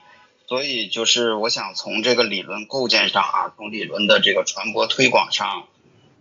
[0.48, 5.68] 所以就是我想从这个理论构建上啊，从理论的这个传播推广上，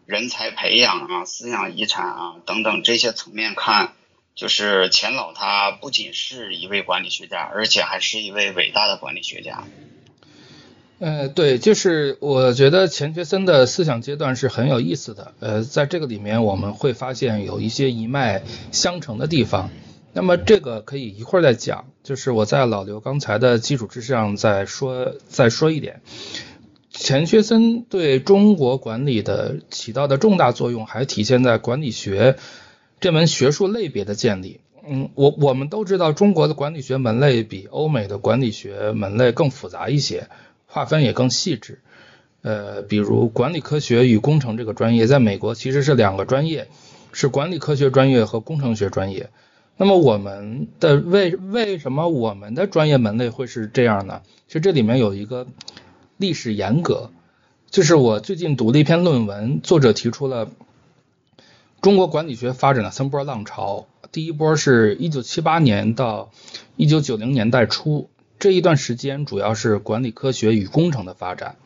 [0.06, 3.92] 人才培养啊，思想遗产啊等等这些层面看，
[4.34, 9.64] 就是钱老他不仅是一位管理学家，而且还是一位伟大的管理学家。
[11.00, 19.70] 呃，对，就是我觉得钱学森的思想阶段是很有意思的，呃，在这个里面我们会发现有一些一脉相承的地方。
[20.12, 26.00] 那么这个可以一会儿再讲，就是我在老刘刚才的基础之上再说再说一点，
[26.90, 32.36] 钱学森对中国管理的起到的重大作用，还体现在管理学
[32.98, 34.58] 这门学术类别的建立。
[34.90, 40.28] 嗯，我我们都知道中国的管理学门类比欧美的管理学门类更复杂一些，
[40.68, 41.80] 划分也更细致。
[42.42, 46.68] 呃，比如管理科学与工程这个专业，在美国其实是两个专业，
[47.12, 49.30] 是管理科学专业和工程学专业。
[49.76, 54.22] 那么我们的为为什么我们的专业门类会是这样呢？
[54.46, 55.46] 其实这里面有一个
[56.16, 57.10] 历史沿革，
[57.70, 60.48] 就是我最近读了一篇论文，作者提出了
[61.80, 63.86] 中国管理学发展的三波浪潮。
[64.10, 66.30] 第一波是一九七八年到
[66.76, 71.56] 一九九零年代初这一段时间，主要是管理科学与工程的发展。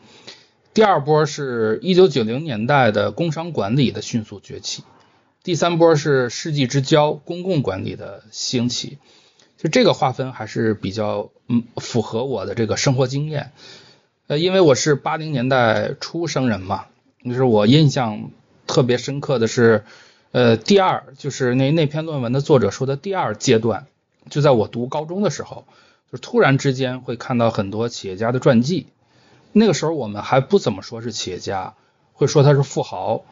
[0.73, 4.83] 第二波是一九九零年代的工商管理的迅速崛起。
[5.43, 8.97] 第三波是世纪之交公共管理的兴起，
[9.57, 13.51] 就这个划分还是比较嗯符合我的这个生活经验，
[14.27, 16.85] 呃，因为我是八零年代初生人嘛，
[17.23, 18.31] 就是我印象
[18.65, 19.83] 特别深刻的是，
[20.31, 23.85] 呃，第二就是那那篇论文的作者说的第二阶段，
[24.29, 25.65] 就在我读高中的时候，
[26.13, 28.87] 就突然之间会看到很多企业家的传记，
[29.51, 31.73] 那个时候我们还不怎么说是企业家，
[32.13, 33.25] 会说他是富豪。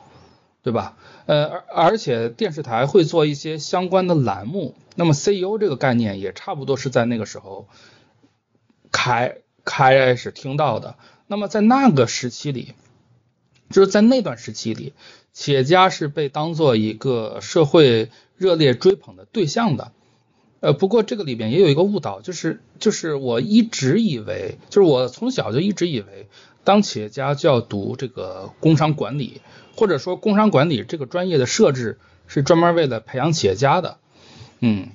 [0.64, 0.96] 对吧？
[1.26, 7.68] 呃，而而且电视台会做一些相关的栏目，那么 CEO 这个概念也差不多是在那个时候
[8.92, 10.98] 开开始听到的。
[11.26, 12.76] 那么在那个时期里，
[13.72, 14.94] 就是在那段时期里，
[15.34, 19.92] 企业家是被当做一个社会热烈追捧的对象的。
[20.62, 26.30] 呃，不过这个里边也有一个误导，就是就是我一直以为，就是我从小就一直以为，
[26.64, 29.42] 当企业家就要读这个工商管理。
[29.74, 31.98] 或者说，工商管理这个专业的设置
[32.28, 33.98] 是专门为了培养企业家的，
[34.60, 34.90] 嗯。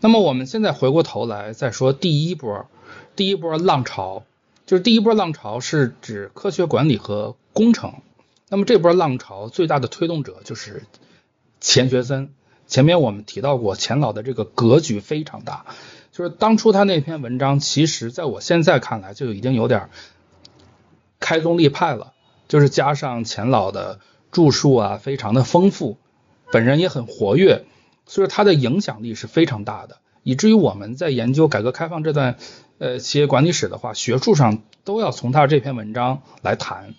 [0.00, 2.66] 那么我们现在回过头来再说第一波，
[3.16, 4.24] 第一波浪潮，
[4.64, 7.94] 就是第一波浪潮是指科学管理和工程。
[8.48, 10.84] 那么这波浪潮最大的推动者就是
[11.60, 12.32] 钱学森。
[12.72, 15.66] 前面我们提到过，钱老的这个格局非常大，
[16.10, 19.90] 就是当初他那篇文章，其实在我现在看来就已经有点
[21.20, 22.14] 开宗立派了，
[22.48, 25.98] 就是加上钱老的著述啊，非常的丰富，
[26.50, 27.66] 本人也很活跃，
[28.06, 32.38] 所以他的影响力是非常大的，以至于我们在研究改革开放这段
[32.78, 36.94] 呃企业管理史的话，学术上都要从他这篇文章来谈。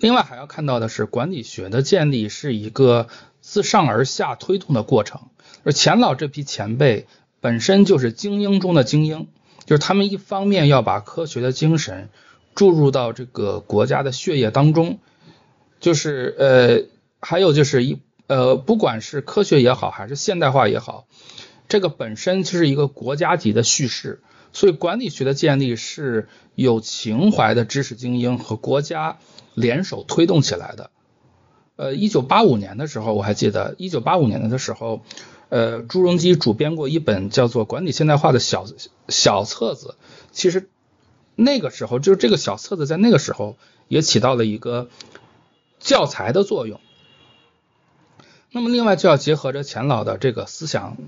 [0.00, 3.08] 另外还要看到的是，管理学的建立是一个。
[3.52, 5.28] 自上而下推动的过程，
[5.62, 7.06] 而钱老这批前辈
[7.42, 9.28] 本身就是精英中的精英，
[9.66, 12.08] 就是他们一方面要把科学的精神
[12.54, 15.00] 注入到这个国家的血液当中，
[15.80, 16.84] 就是呃，
[17.20, 21.06] 还有就是一呃，不管是科学也好，还是现代化也好，
[21.68, 24.22] 这个本身就是一个国家级的叙事，
[24.54, 29.18] 所以管理学的建立是有情怀的知识精英和国家
[29.52, 30.90] 联手推动起来的。
[31.82, 35.02] 呃，一九八五年的时候，我还记得，一九八五年的时候，
[35.48, 38.66] 呃，朱镕基主编过一本叫做《管理现代化》的小
[39.08, 39.96] 小册子。
[40.30, 40.68] 其实
[41.34, 43.56] 那个时候，就是这个小册子在那个时候
[43.88, 44.90] 也起到了一个
[45.80, 46.78] 教材的作用。
[48.52, 50.98] 那么，另外就要结合着钱老的这个思想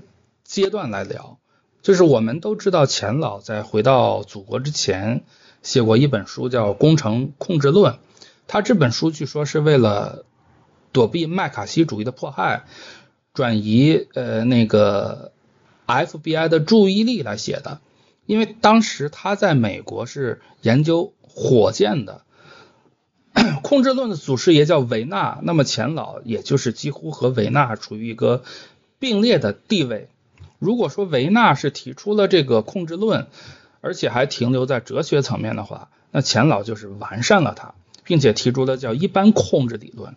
[0.43, 1.37] 阶段来聊。
[1.83, 5.23] 就是我们都知道，钱老在回到祖国之前
[5.63, 7.93] 写过一本书，叫《工程控制论》。
[8.45, 10.25] 他这本书据说是为了。
[10.95, 12.63] 躲避麦卡锡主义的迫害，
[13.33, 15.33] 转移呃那个
[15.85, 17.81] FBI 的注意力来写的，
[18.25, 22.21] 因为当时他在美国是研究火箭的，
[23.61, 28.45] 控制论的祖师爷叫维纳，那么钱老也就是几乎和维纳处于一个
[28.97, 30.07] 并列的地位。
[30.59, 33.27] 如果说维纳是提出了这个控制论，
[33.81, 37.73] 而且还停留在哲学层面的话，那钱老就是完善了它，
[38.05, 40.15] 并且提出了叫一般控制理论。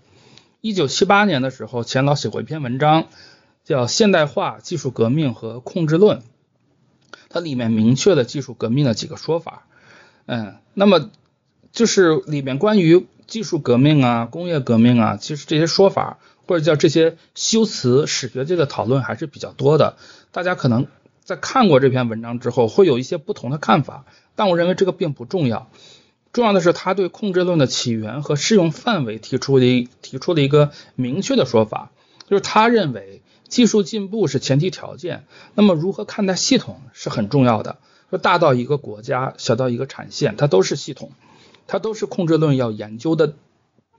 [0.69, 3.07] 一九七八年的时候，钱老写过一篇文章，
[3.65, 6.19] 叫《现代化、技术革命和控制论》，
[7.31, 9.67] 它里面明确了技术革命的几个说法。
[10.27, 11.09] 嗯，那么
[11.73, 19.97] 就是里面关于技术革命啊、工业革命啊，其实这些说法或者叫这些修辞，史学界的讨论还是比较多的。
[20.33, 20.87] 大家可能
[21.25, 24.05] 在看过这篇文章之后，会有一些不同的看法，
[24.37, 25.71] 但我认为这个并不重要。
[26.33, 31.91] 重要的是，他对控制论的起源和适用范围提出的提出了一个明确的说法，
[32.29, 37.79] 就是他认为技术进步是前提条件，那么如何看待系统是很重要的。
[38.11, 41.13] 说大到一个国家，小到一个产线，它都是系统，
[41.67, 43.35] 它都是控制论要研究的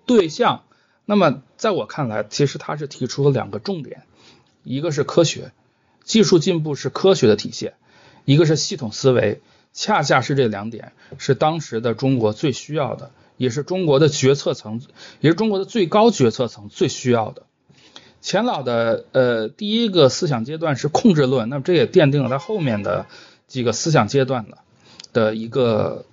[0.05, 0.63] 对象。
[1.05, 4.03] 那么在我看来，其实他是提出了两个重点，
[4.63, 5.51] 一个是科学，
[6.03, 7.71] 技术进步是科学的体现；
[8.25, 9.41] 一个是系统思维。
[9.73, 14.81] 恰恰是这两点是当时的中国最需要的，也是中国的决策层，
[15.21, 17.43] 也是中国的最高决策层最需要的。
[18.21, 23.05] 钱老的呃第一个思想阶段是控制论，那么这也奠定了他后面的
[23.47, 24.57] 几个思想阶段的
[25.13, 26.05] 的一个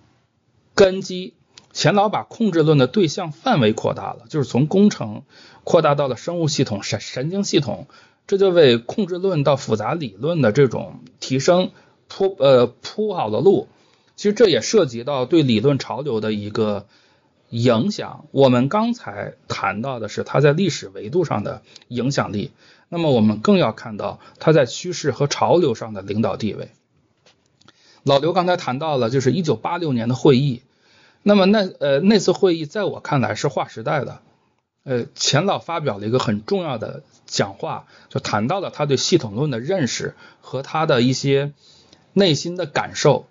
[0.75, 1.35] 根基。
[1.73, 5.25] 钱老把控制论的对象范围扩大了，就是从工程
[5.63, 7.87] 扩大到了生物系统、神神经系统，
[8.27, 11.73] 这就为控制论到复杂理论的这种提升。
[12.09, 13.69] 铺呃铺好了路，
[14.17, 16.87] 其实这也涉及到对理论潮流的一个
[17.51, 18.27] 影响。
[18.31, 22.53] 我们刚才谈到的是它在历史维度上的影响力，
[22.89, 26.71] 那么我们更要看到它在趋势和潮流上的领导地位。
[28.03, 30.63] 老刘刚才谈到了，就是一九八六年的会议，
[31.23, 34.21] 那么那呃那次会议在我看来是划时代的。
[34.85, 41.53] 呃，钱老发表了一个很重要的讲话，就谈到了他对系统论的认识和他的一些。
[42.19, 43.27] 内心的感受，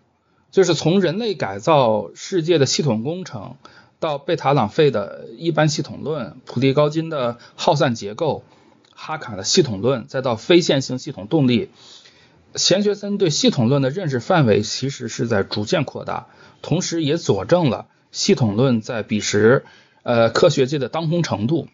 [0.51, 3.55] 就是从人类改造世界的系统工程，
[3.99, 8.43] 到贝塔朗费的一般系统论，普利高金的耗散结构，
[8.93, 11.71] 哈卡的系统论，再到非线性系统动力，
[12.53, 16.27] 钱学森对系统论的认识范围其实是在逐渐扩大，
[16.61, 19.65] 同时也佐证了系统论在彼时
[20.03, 21.67] 呃科学界的当红程度。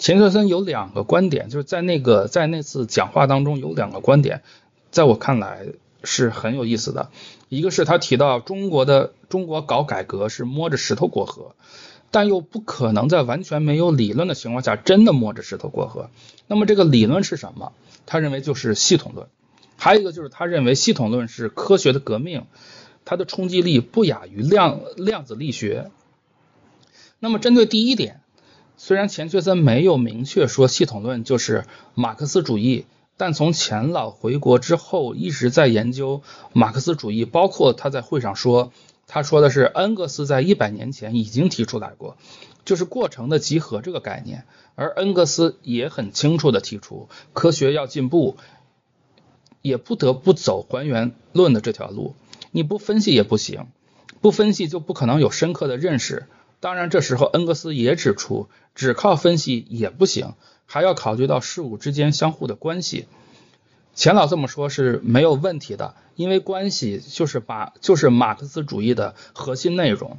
[0.00, 4.42] 钱学森有两个观点，就是在那个在那次讲话当中有两个观点，
[4.90, 5.68] 在我看来。
[6.06, 7.10] 是很有意思的，
[7.50, 11.54] 一个是他提到中国的中国搞改革是摸着石头过河，
[12.10, 16.08] 但又不可能在完全没有理论的情况下真的摸着石头过河。
[16.46, 17.72] 那么这个理论是什么？
[18.06, 19.26] 他认为就是系统论。
[19.76, 22.46] 还有一个就是他认为系统论是科学的革命，
[23.04, 25.90] 它的冲击力不亚于量量子力学。
[27.18, 28.20] 那么针对第一点，
[28.76, 32.86] 虽然钱学森没有明确说系统论就是马克思主义。
[33.16, 38.72] 但从钱老回国之后，一直在研究马克思主义，包括他在会上说，
[39.06, 42.16] 他说的是恩格斯在一百年前已经提出来过，
[42.64, 44.44] 就是过程的集合这个概念，
[44.74, 48.36] 而恩格斯也很清楚的提出，科学要进步，
[49.62, 52.14] 也不得不走还原论的这条路，
[52.50, 53.68] 你不分析也不行，
[54.20, 56.26] 不分析就不可能有深刻的认识。
[56.58, 60.34] 当然，这时候恩格斯也指出，只靠分析也不行。
[60.66, 63.06] 还要考虑到事物之间相互的关系，
[63.94, 70.18] 钱老这么说是没有问题的，因为关系就是把就是马克思主义的核心内容。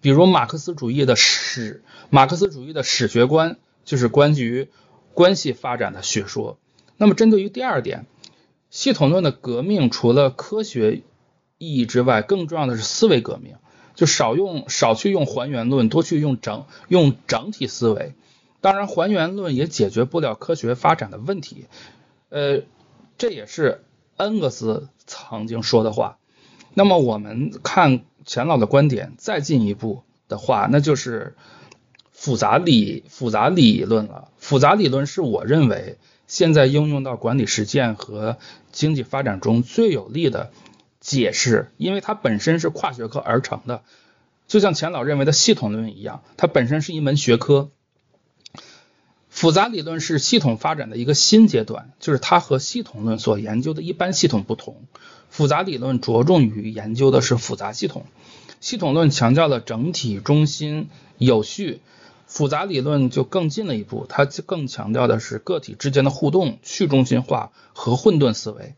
[0.00, 4.68] 比如马克思主义的史，马克思主义的史学观就是关于
[5.14, 6.58] 关系发展的学说。
[6.96, 8.06] 那么针对于第二点，
[8.70, 11.02] 系统论的革命除了科学
[11.58, 13.54] 意义之外，更重要的是思维革命，
[13.94, 18.14] 就少用少去用还原论，多去用整用整体思维。
[18.62, 21.66] 当然，还原论也解决不了科学发展的问题，
[22.28, 22.62] 呃，
[23.18, 23.82] 这也是
[24.16, 26.16] 恩格斯曾经说的话。
[26.72, 31.34] 那么我们看钱老的观点，再进一步的话，那就是
[32.12, 34.28] 复杂理复杂理论了。
[34.38, 35.98] 复杂理论是我认为
[36.28, 38.38] 现在应用到管理实践和
[38.70, 40.52] 经济发展中最有力的
[41.00, 43.82] 解释，因为它本身是跨学科而成的，
[44.46, 47.72] 就像钱老认为的系统论一样，它本身是一门学科。
[49.42, 54.76] 复杂理论是系统发展的一个新阶段，就是它和系统论所研究的一般系统不同。
[55.30, 58.06] 复杂理论着重于研究的是复杂系统，
[58.60, 61.80] 系统论强调了整体中心有序，
[62.24, 68.76] 复杂理论就更进了一步，它更强调的是个体之间的互动、去中心化和混沌思维。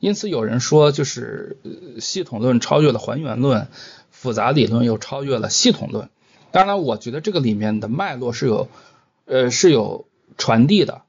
[0.00, 1.58] 因此，有人说，就是
[2.00, 3.68] 系统论超越了还原论，
[4.10, 6.08] 复杂理论又超越了系统论。
[6.52, 8.70] 当然，我觉得这个里面的脉络是有。
[9.26, 10.06] 呃，是有
[10.38, 11.02] 传递的。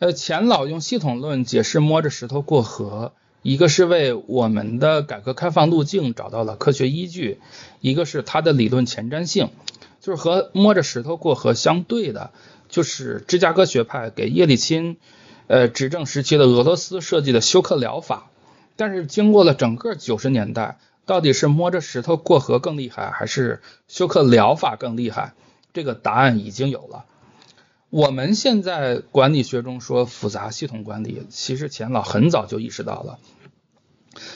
[0.00, 7.38] 呃，钱老用系统论解释摸着石头过河，一个是为我们的改革开放路径找到了科学依据，
[7.80, 9.50] 一个是他的理论前瞻性。
[10.00, 12.30] 就是和摸着石头过河相对的，
[12.68, 14.96] 就是芝加哥学派给叶利钦
[15.46, 18.30] 呃执政时期的俄罗斯设计的休克疗法。
[18.76, 25.32] 但是经过了整个九十年代，到底是摸着石头过河更厉害，还是休克疗法更厉害？
[25.72, 27.06] 这个答案已经有了。
[27.94, 33.20] 我们现在管理学中说复杂系统管理，其实钱老很早就意识到了。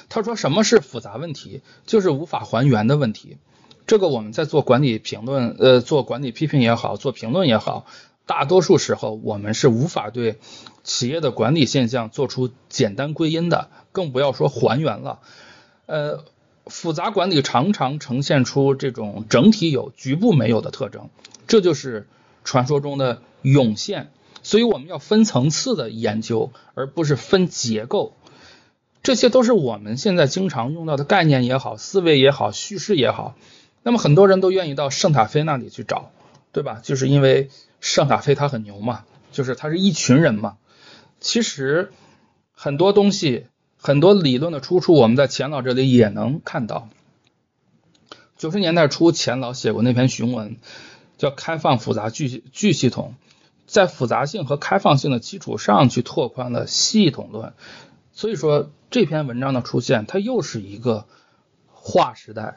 [0.08, 1.62] 他说什么是复杂问题？
[1.84, 3.36] 就是无法还原的问题。
[3.84, 7.86] 这个我们在做管理评论，呃，做管理批评也好，做评论也好，
[8.26, 10.38] 大多数时候我们是无法对
[10.84, 15.18] 企业的管理现象做出简单归因的，更不要说还原了。
[15.86, 16.22] 呃，
[16.66, 21.10] 复杂管理常常呈现出这种整体有、局部没有的特征，
[21.48, 22.06] 这就是
[22.48, 23.22] 传说中的。
[23.42, 24.10] 涌现，
[24.42, 28.12] 所以我们要分层次的研究，而不是分结构。
[29.00, 33.36] 这些都是我们现在经常用到的概念也好，思维也好，叙事也好。
[33.84, 36.10] 那么很多人都愿意到圣塔菲那里去找，
[36.50, 36.80] 对吧？
[36.82, 37.48] 就是因为
[37.80, 40.56] 圣塔菲他很牛嘛，就是他是一群人嘛。
[41.20, 41.92] 其实
[42.52, 43.46] 很多东西，
[43.80, 46.88] 很多理论的出处，我们在钱老这里也能看到。
[48.36, 50.56] 九十年代初，钱老写过那篇询文，
[51.18, 53.14] 叫《开放复杂巨巨系统》。
[53.66, 57.52] 在复杂性和开放性的基础上去拓宽了系统论，
[58.14, 61.06] 所以说这篇文章的出现，它又是一个
[61.70, 62.56] 划时代。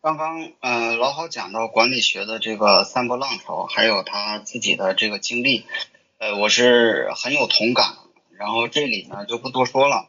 [0.00, 5.66] 刚刚嗯，老郝讲到管理学的这个三波浪潮，还有他自己的这个经历，
[6.16, 7.96] 呃，我是很有同感。
[8.30, 10.08] 然后这里呢就不多说了，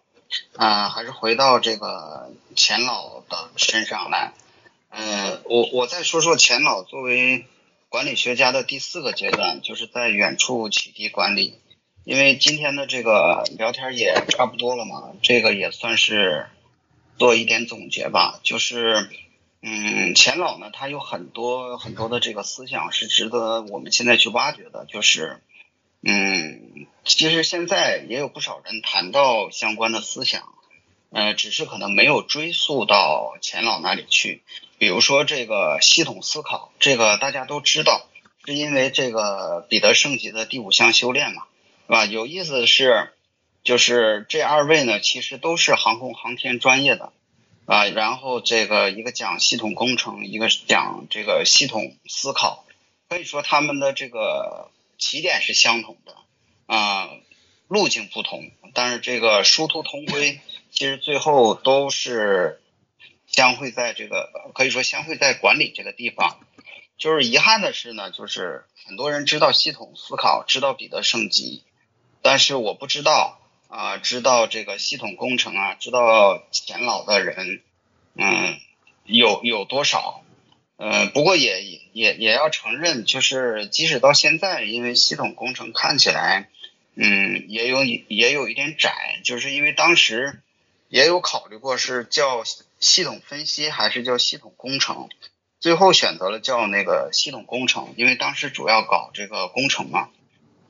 [0.56, 4.32] 啊，还是回到这个钱老的身上来。
[4.92, 7.46] 嗯，我我再说说钱老作为。
[7.90, 11.56] 管理学家的第四个阶段，就是在远处启迪管理。
[12.06, 16.48] 因为今天的这个聊天也差不多了嘛，这个也算是
[17.18, 18.40] 做一点总结吧。
[18.44, 19.10] 就是，
[19.62, 24.86] 嗯，钱老呢，他有很多很多的这个思想是值得我们现在去挖掘的。
[24.86, 25.42] 就是，
[26.02, 30.48] 嗯，其实现在也有不少人谈到相关的思想，
[31.12, 34.44] 呃，只是可能没有追溯到钱老那里去。
[34.78, 38.08] 比如说这个系统思考，这个大家都知道，
[38.46, 41.44] 是因为这个彼得圣吉的第五项修炼嘛，
[41.86, 42.06] 是吧？
[42.06, 43.14] 有意思的是，
[43.64, 47.12] 就是这二位呢，其实都是航空航天专业的
[47.66, 47.86] 啊。
[47.86, 52.66] 然后这个一个讲系统工程，一个讲这个系统思考，
[53.10, 56.16] 可以说他们的这个起点是相同的
[56.66, 57.10] 啊，
[57.68, 60.40] 路径不同，但是这个殊途同归，
[60.72, 62.58] 其实最后都是。
[63.28, 66.38] 相会在这个可以说相会在管理这个地方，
[66.98, 71.64] 就是遗憾的是呢，就是很多人知道系统思考，知道彼得圣吉，
[72.22, 77.62] 但是我不知道啊，知道这个系统工程啊，知道钱老的人，
[78.16, 78.60] 嗯，
[79.06, 80.26] 有有多少？
[80.76, 81.64] 嗯，不过也
[81.94, 86.50] 也也要承认，就是即使到现在，因为系统工程看起来，
[86.96, 90.42] 嗯，也有也有一点窄，就是因为当时
[90.92, 92.44] 也有考虑过是叫
[92.82, 95.08] 系统分析还是叫系统工程。
[95.62, 100.10] 最后选择了叫那个系统工程，因为当时主要搞这个工程嘛。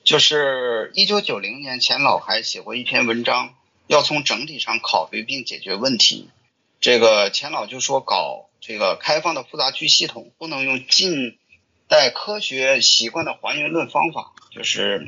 [0.04, 3.56] 就是一九九零年，钱老还写过一篇文章，
[3.88, 6.30] 要从整体上考虑并解决问题。
[6.80, 11.40] 这个钱老就说，搞这个开放的复杂区系统，不能用近
[11.88, 14.34] 代科学习惯的还原论方法。
[14.52, 15.08] 就是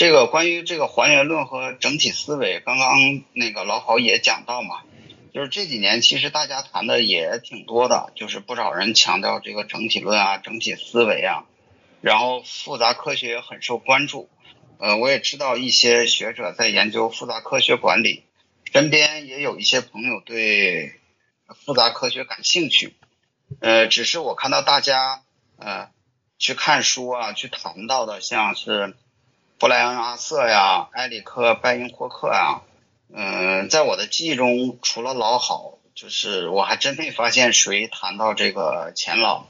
[0.00, 2.96] 这个关于这个还原论和整体思维，刚刚
[3.34, 4.80] 那个老郝也讲到嘛。
[5.34, 11.44] 就是这几年，其实大家谈的也挺多的，就是不少人强调这个整体论啊、整体思维啊，
[12.00, 14.30] 然后复杂科学也很受关注。
[14.78, 18.24] 呃，我也知道一些学者在研究复杂科学管理，
[18.72, 20.94] 身边也有一些朋友对
[21.54, 22.96] 复杂科学感兴趣。
[23.60, 25.24] 呃，只是我看到大家
[25.58, 25.90] 呃
[26.38, 28.96] 去看书啊，去谈到的，像是
[29.60, 32.62] 布莱恩·阿瑟呀、埃里克·拜因霍克呀。
[33.14, 39.44] 嗯，在我的记忆中，除了老好，就是我还真没发现谁谈到这个钱老。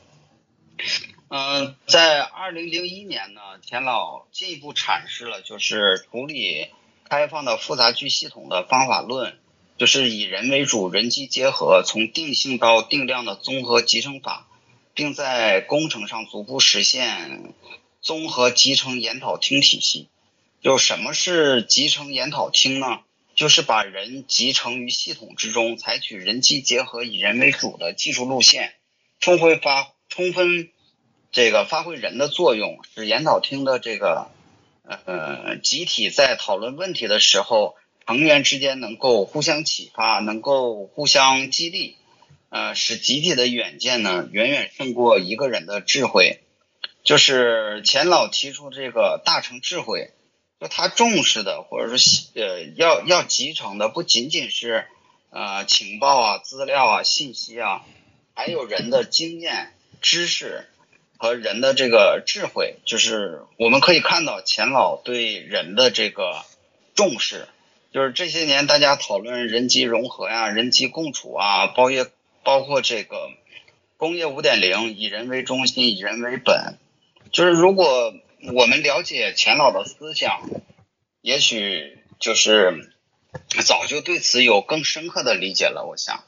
[1.28, 6.66] 嗯，在二零零一年呢，钱老进一步阐释了就是处理
[7.08, 9.38] 开放的复杂区系统的方法论，
[9.78, 14.48] 就是以人为主、人机结合，从定性到定量的综合集成法，
[14.92, 17.54] 并在工程上逐步实现
[18.00, 20.08] 综合集成研讨厅体系。
[20.62, 23.00] 就什么是集成研讨厅呢？
[23.34, 28.74] 就是把人集成于系统之中，采取人机结合、以人为主的技术路线，
[29.20, 30.68] 充分发充分
[31.32, 34.30] 这个发挥人的作用，使研讨厅的这个
[34.82, 37.76] 呃集体在讨论问题的时候，
[38.06, 41.96] 成员之间能够互相启发，能够互相激励，
[42.50, 46.40] 呃，使集体的远见呢远远胜过一个人的智慧。
[47.10, 50.12] 就是钱老提出这个大成智慧。
[50.60, 51.96] 就他重视的，或者说
[52.40, 54.86] 呃要要集成的，不仅仅是
[55.30, 57.82] 呃情报啊、资料啊、信息啊，
[58.32, 60.68] 还有人的经验、知识
[61.16, 62.76] 和人的这个智慧。
[62.84, 66.44] 就是我们可以看到钱老对人的这个
[66.94, 67.48] 重视，
[67.92, 72.06] 就是这些年大家讨论人机融合呀、人机共处啊，包业
[72.44, 73.30] 包括这个
[73.96, 76.76] 工业五点零，以人为中心、以人为本。
[77.32, 78.14] 就是如果。
[78.54, 80.40] 我们了解钱老的思想，
[81.20, 82.90] 也许就是
[83.66, 85.84] 早就对此有更深刻的理解了。
[85.86, 86.24] 我想，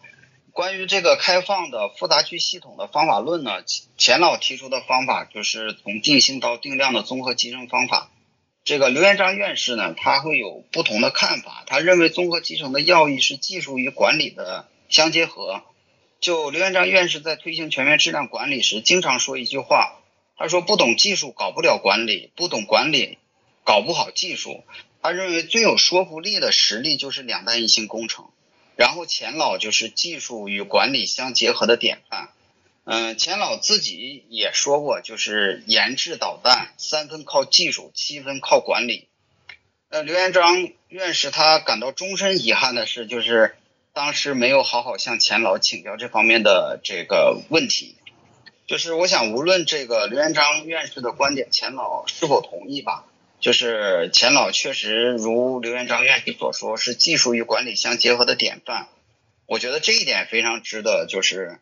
[0.52, 3.64] 关于这个开放的复杂区系统的方法论呢，
[3.96, 8.10] 钱老提出的方法就是从定性到定量的综合集成方法。
[8.62, 11.64] 这个刘元璋院士呢，他会有不同的看法。
[11.66, 15.62] 他认为综合集成的要义是技术与管理的相结合。
[16.20, 19.98] 就刘元璋院士在推行全面质量管理时，经常说一句话。
[20.36, 23.18] 他说：“不懂技术搞不了管理，不懂管理
[23.64, 24.64] 搞不好技术。”
[25.02, 28.30] 他认为最有说服力的实力就是两弹一星工程，
[28.76, 32.30] 然后钱老就是技术与管理相结合的典范。
[32.84, 39.08] 嗯，钱老自己也说过，就是研制导弹三分靠技术，七分靠管理。
[39.88, 43.56] 呃，刘元璋院士他感到终身遗憾的是，就是
[43.92, 47.96] 当时没有好好向钱老请教这方面的这个问题。
[48.72, 53.04] 就是我想，无论这个刘元璋院士的观点，钱老是否同意吧，
[53.38, 58.88] 就是钱老确实如刘元璋院士所说，是技术与管理相结合的典范。
[59.44, 61.60] 我觉得这一点非常值得，就是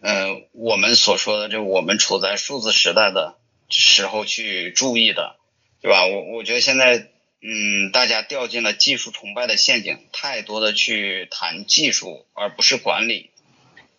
[0.00, 3.36] 呃我们所说的，就我们处在数字时代的
[3.68, 5.36] 时候去注意的，
[5.80, 6.06] 对吧？
[6.06, 7.06] 我我觉得现在
[7.40, 13.30] 嗯，大家掉进了技术崇拜的陷阱，太多的去谈技术而不是管理，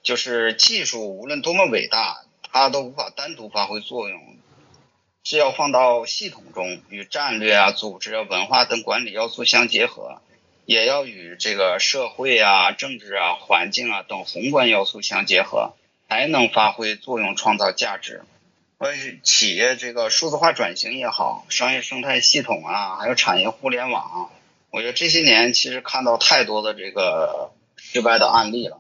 [0.04, 2.26] 就是技术无论多么伟大。
[2.52, 4.20] 它都无法单独发挥作用，
[5.24, 10.22] 是要放到系统中，与战略啊、组织啊、文化等管理要素相结合，
[10.66, 15.74] 也要与这个社会啊、政治啊、环境啊等宏观要素相结合，
[16.08, 18.24] 才能发挥作用、创造价值。
[18.80, 24.32] 所以，企业这个数字化转型也好，商业生态系统啊，还有产业互联网，
[24.72, 28.80] 我觉得这些年其实看到太多的这个失败的案例了。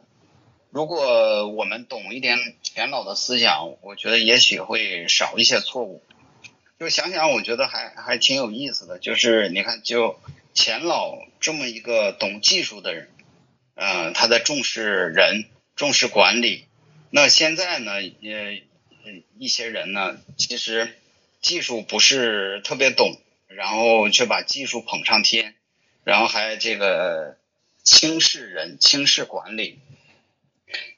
[0.69, 2.37] 如果我们懂一点
[2.71, 6.03] 钱老的思想，我觉得也许会少一些错误。
[6.79, 8.99] 就想想，我觉得还还挺有意思的。
[8.99, 10.19] 就是你看，就
[10.53, 13.09] 钱老这么一个懂技术的人，
[13.73, 15.45] 嗯，他在重视人，
[15.75, 16.65] 重视管理。
[17.09, 18.61] 那现在呢，呃，
[19.39, 20.95] 一些人呢，其实
[21.41, 25.55] 技术不是特别懂，然后却把技术捧上天，
[26.03, 27.35] 然后还这个
[27.83, 29.79] 轻视人、轻视管理。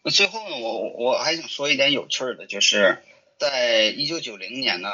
[0.04, 3.04] 那最后呢，我我还想说一点有趣的，就是
[3.38, 4.90] 在一九九零年呢，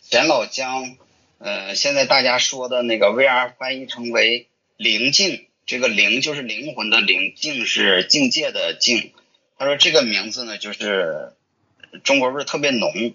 [0.00, 0.96] 钱老将
[1.38, 9.12] 呃现在大家说的那个 VR 翻译成为灵境，这个灵就是灵魂的灵，境是境界的境。
[9.58, 11.34] 他说这个名字呢，就是
[12.02, 13.14] 中国味儿特别浓。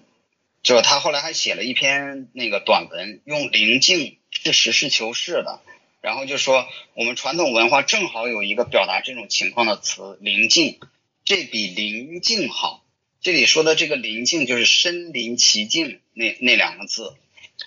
[0.60, 5.60] 就他后来还写了一篇那个短文，用灵境是实事求是的，
[6.00, 10.80] 然后就说我们传统文化正好有一个表达这种情况的词“灵境”，
[11.28, 12.82] 这比灵境好。
[13.20, 17.14] 这里说的这个灵境就是身临其境那那两个字。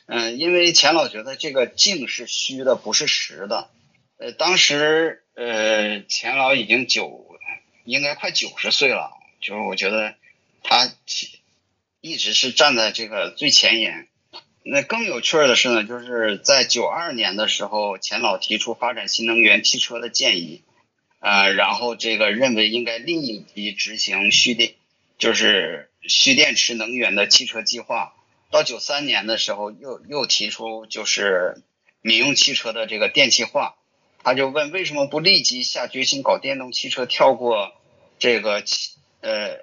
[0.08, 3.70] 嗯，因为钱老觉得这个境是虚的，不是实的。
[4.18, 7.38] 呃，当时呃钱老已经九，
[7.86, 10.16] 应该快九十岁了，就是我觉得
[10.64, 10.92] 他。
[12.04, 14.08] 一直是站在这个最前沿。
[14.64, 20.64] 那更有趣的是呢，就是在九二年的时候，钱老提出发展新能源汽车的建议，
[21.22, 24.74] 呃，然后这个认为应该另一批执行蓄电，
[25.18, 28.14] 就是蓄电池能源的汽车计划。
[28.50, 31.62] 到九三年的时候，又又提出就是
[32.02, 33.76] 民用汽车的这个电气化。
[34.22, 37.72] 他就问为什么不立即下决心搞电动汽车，跳过
[38.20, 38.92] 这个汽
[39.22, 39.60] 呃。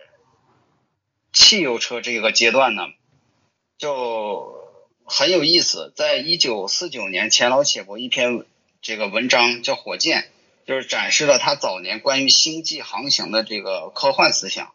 [1.30, 2.84] 汽油车这个阶段呢，
[3.76, 4.66] 就
[5.04, 5.92] 很有意思。
[5.94, 8.46] 在一九四九年，钱老写过一篇
[8.80, 10.22] 这个文章，叫《火箭》，
[10.68, 14.74] 就是展示了他早年关于星际航行的这个科幻思想。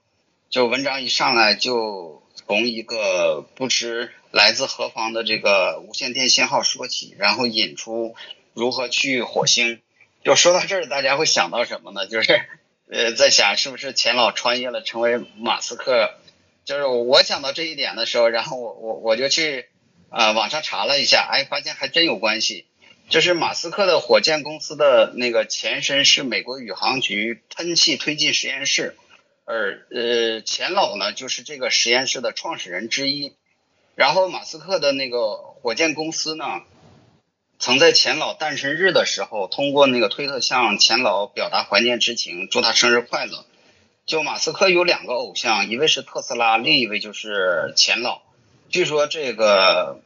[0.49, 8.15] 就文章一上来就从一个不知来自何方的这个无线电信号说起，然后引出
[8.55, 9.81] 如何去火星。
[10.23, 12.07] 就说到这儿，大家会想到什么呢？
[12.07, 12.43] 就是
[12.89, 16.15] 呃，在想是不是钱老穿越了，成为马斯克。
[16.65, 19.67] 就是我想到这一点的时候，然后我我我就去
[20.09, 22.65] 啊网上查了一下，哎，发现还真有关系。
[23.09, 28.95] 就是马斯克的火箭公司的那个前身是美国宇航局喷气推进实验室，
[29.45, 33.33] 而呃钱老呢就是这个实验室的创始人之一。
[33.95, 36.63] 然后马斯克的那个火箭公司呢，
[37.59, 43.45] 曾在钱老诞生日的时候，通过那个推特向钱老表达怀念之情，祝他生日快乐。
[44.05, 48.23] 就马斯克有两个偶像，一位是特斯拉，另一位就是钱老。
[48.69, 50.01] 据说这个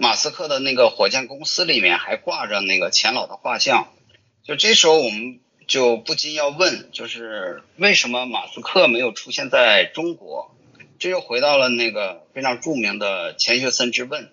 [0.00, 3.92] 马斯克的那个火箭公司里面还挂着那个钱老的画像。
[4.42, 10.56] 就这时候我们就不禁要问，就是为什么马斯克没有出现在中国？
[10.98, 14.32] 这又回到了那个非常著名的钱学森之问，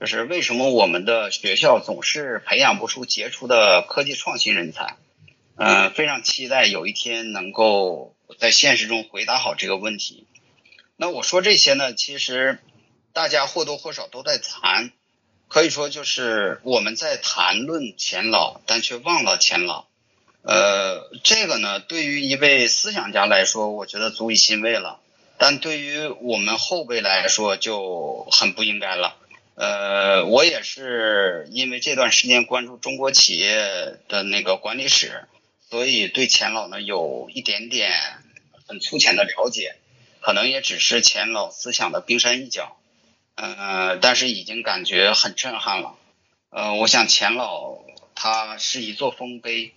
[0.00, 4.96] 就是为什么我们的学校总是培养不出杰出的科技创新人才？
[5.56, 8.10] 嗯，非常期待有一天能够。
[8.38, 10.26] 在现实中回答好这个问题。
[10.96, 12.58] 那我说这些呢，其实
[13.12, 14.92] 大家或多或少都在谈，
[15.54, 19.84] 可以说就是我们在谈论钱老，但却忘了钱老。
[20.42, 24.98] 呃，这个呢，对于一位思想家来说，我觉得足以欣慰了；
[25.38, 29.16] 但对于我们后辈来说，就很不应该了。
[29.54, 35.22] 呃，我也是因为这段时间关注中国企业的那个管理史。
[35.70, 37.92] 所以对钱老呢有一点点
[38.66, 39.76] 很粗浅的了解，
[40.20, 42.76] 可能也只是钱老思想的冰山一角，
[43.36, 45.94] 呃，但是已经感觉很震撼了。
[46.50, 47.78] 呃，我想钱老
[48.14, 49.72] 他是一座丰碑，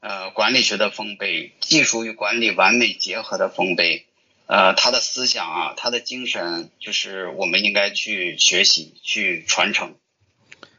[0.00, 4.06] 呃，管理学的丰碑，技术与管理完美结合的丰碑，
[4.46, 9.94] 呃，他的思想啊，他的精神，就是我们应该去学习去传承。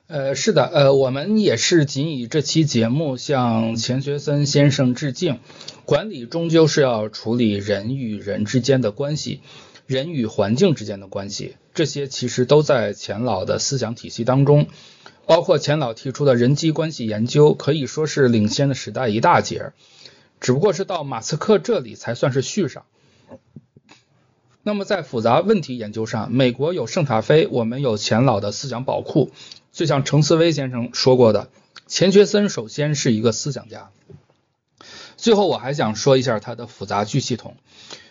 [0.08, 5.40] 呃，是的，呃，我们也是仅以这期节目向钱学森先生致敬。
[5.86, 9.42] 管理终究是要处理人与人之间的关系，
[9.86, 14.68] 人与环境之间的关系，这些其实都在钱老的思想体系当中。
[15.28, 19.72] 包括钱老提出的人际关系研究，可以说是领先的时代一大截，
[20.42, 22.86] 只不过是到马斯克这里才算是续上。
[24.64, 29.32] 那么在复杂问题研究上，美国有圣塔菲，我们有钱老的思想宝库。
[29.72, 31.50] 就像程思威先生说过的，
[31.88, 33.90] 钱学森首先是一个思想家。
[35.16, 37.56] 最后我还想说一下他的复杂句系统，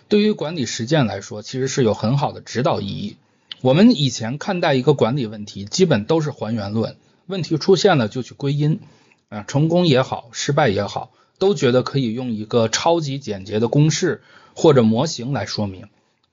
[0.09, 3.17] 对于管理实践来说，其实是有很好的指导意义。
[3.63, 6.97] 我们以前看待一个管理问题，基本都是还原论，
[7.27, 8.81] 问题出现了就去归因，
[9.29, 14.23] 啊，成功也好，失败也好，都觉得可以用一个超级简洁的公式
[14.55, 15.87] 或者模型来说明。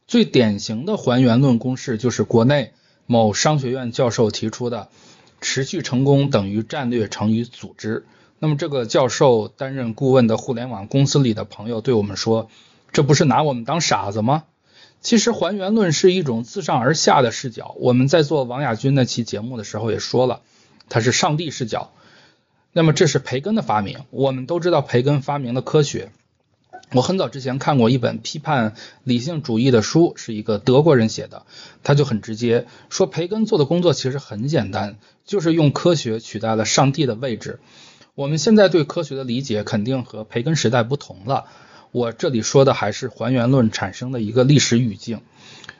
[0.07, 2.71] 最典型的还原论公式就是国内
[3.05, 4.89] 某商学院教授提出的。
[5.39, 8.07] 持续成功等于战略乘以组织。
[8.39, 12.49] 那么这个教授担任顾问的互联网公司里的朋友对我们说
[12.91, 14.45] ：“这不是拿我们当傻子吗？”
[15.01, 17.75] 其实还原论是一种自上而下的视角。
[17.79, 20.41] 我们在做王亚军那期节目的时候也说了，
[20.89, 21.91] 它是上帝视角。
[22.73, 23.99] 那么这是培根的发明。
[24.09, 26.11] 我们都知道培根发明了科学。
[26.93, 28.73] 我很早之前看过一本批判
[29.03, 31.45] 理性主义的书，是一个德国人写的，
[31.83, 37.59] 他就很直接说，培根做的工作其实很简单，就是用科学取代了上帝的位置。
[38.15, 41.45] 我们现在对科学的理解肯定和培根时代不同了。
[41.91, 45.21] 我这里说的还是还原论产生的一个历史语境。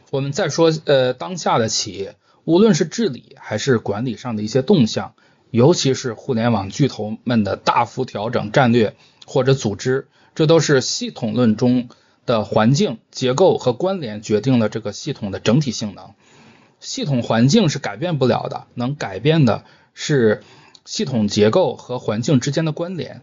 [0.09, 5.13] 我们再说，呃，当下的企业，无论是治理还是管理上的一些动向，
[5.51, 8.95] 尤其是互联网巨头们的大幅调整战略
[9.25, 11.89] 或者组织，这都是系统论中
[12.25, 16.13] 的环境结构和关联决定了这个系统的整体性能。
[16.79, 20.41] 系统环境是改变不了的，能改变的是
[20.85, 23.21] 系统结构和环境之间的关联。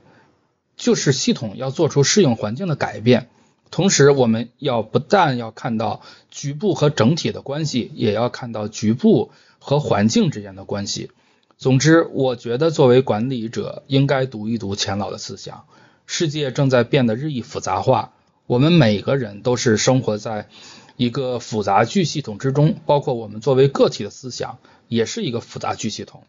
[0.77, 3.29] 就是系统要做出适应环境的改变，
[3.71, 11.11] 同时我们要不但要看到局部和整体的关系，也要看到局部和环境之间的关系。
[11.57, 15.65] 总之，我觉得作为管理者应该读一读钱老的思想。
[16.07, 18.13] 世界正在变得日益复杂化，
[18.47, 20.49] 我们每个人都是生活在
[20.97, 24.59] 一个复杂巨系统之中，包括我们作为个体的思想
[24.89, 26.25] 也是一个复杂巨系统。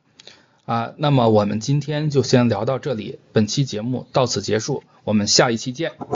[0.65, 5.91] 啊，那么我们今天就先聊到这里，本期节目到此结束，我们下一期见。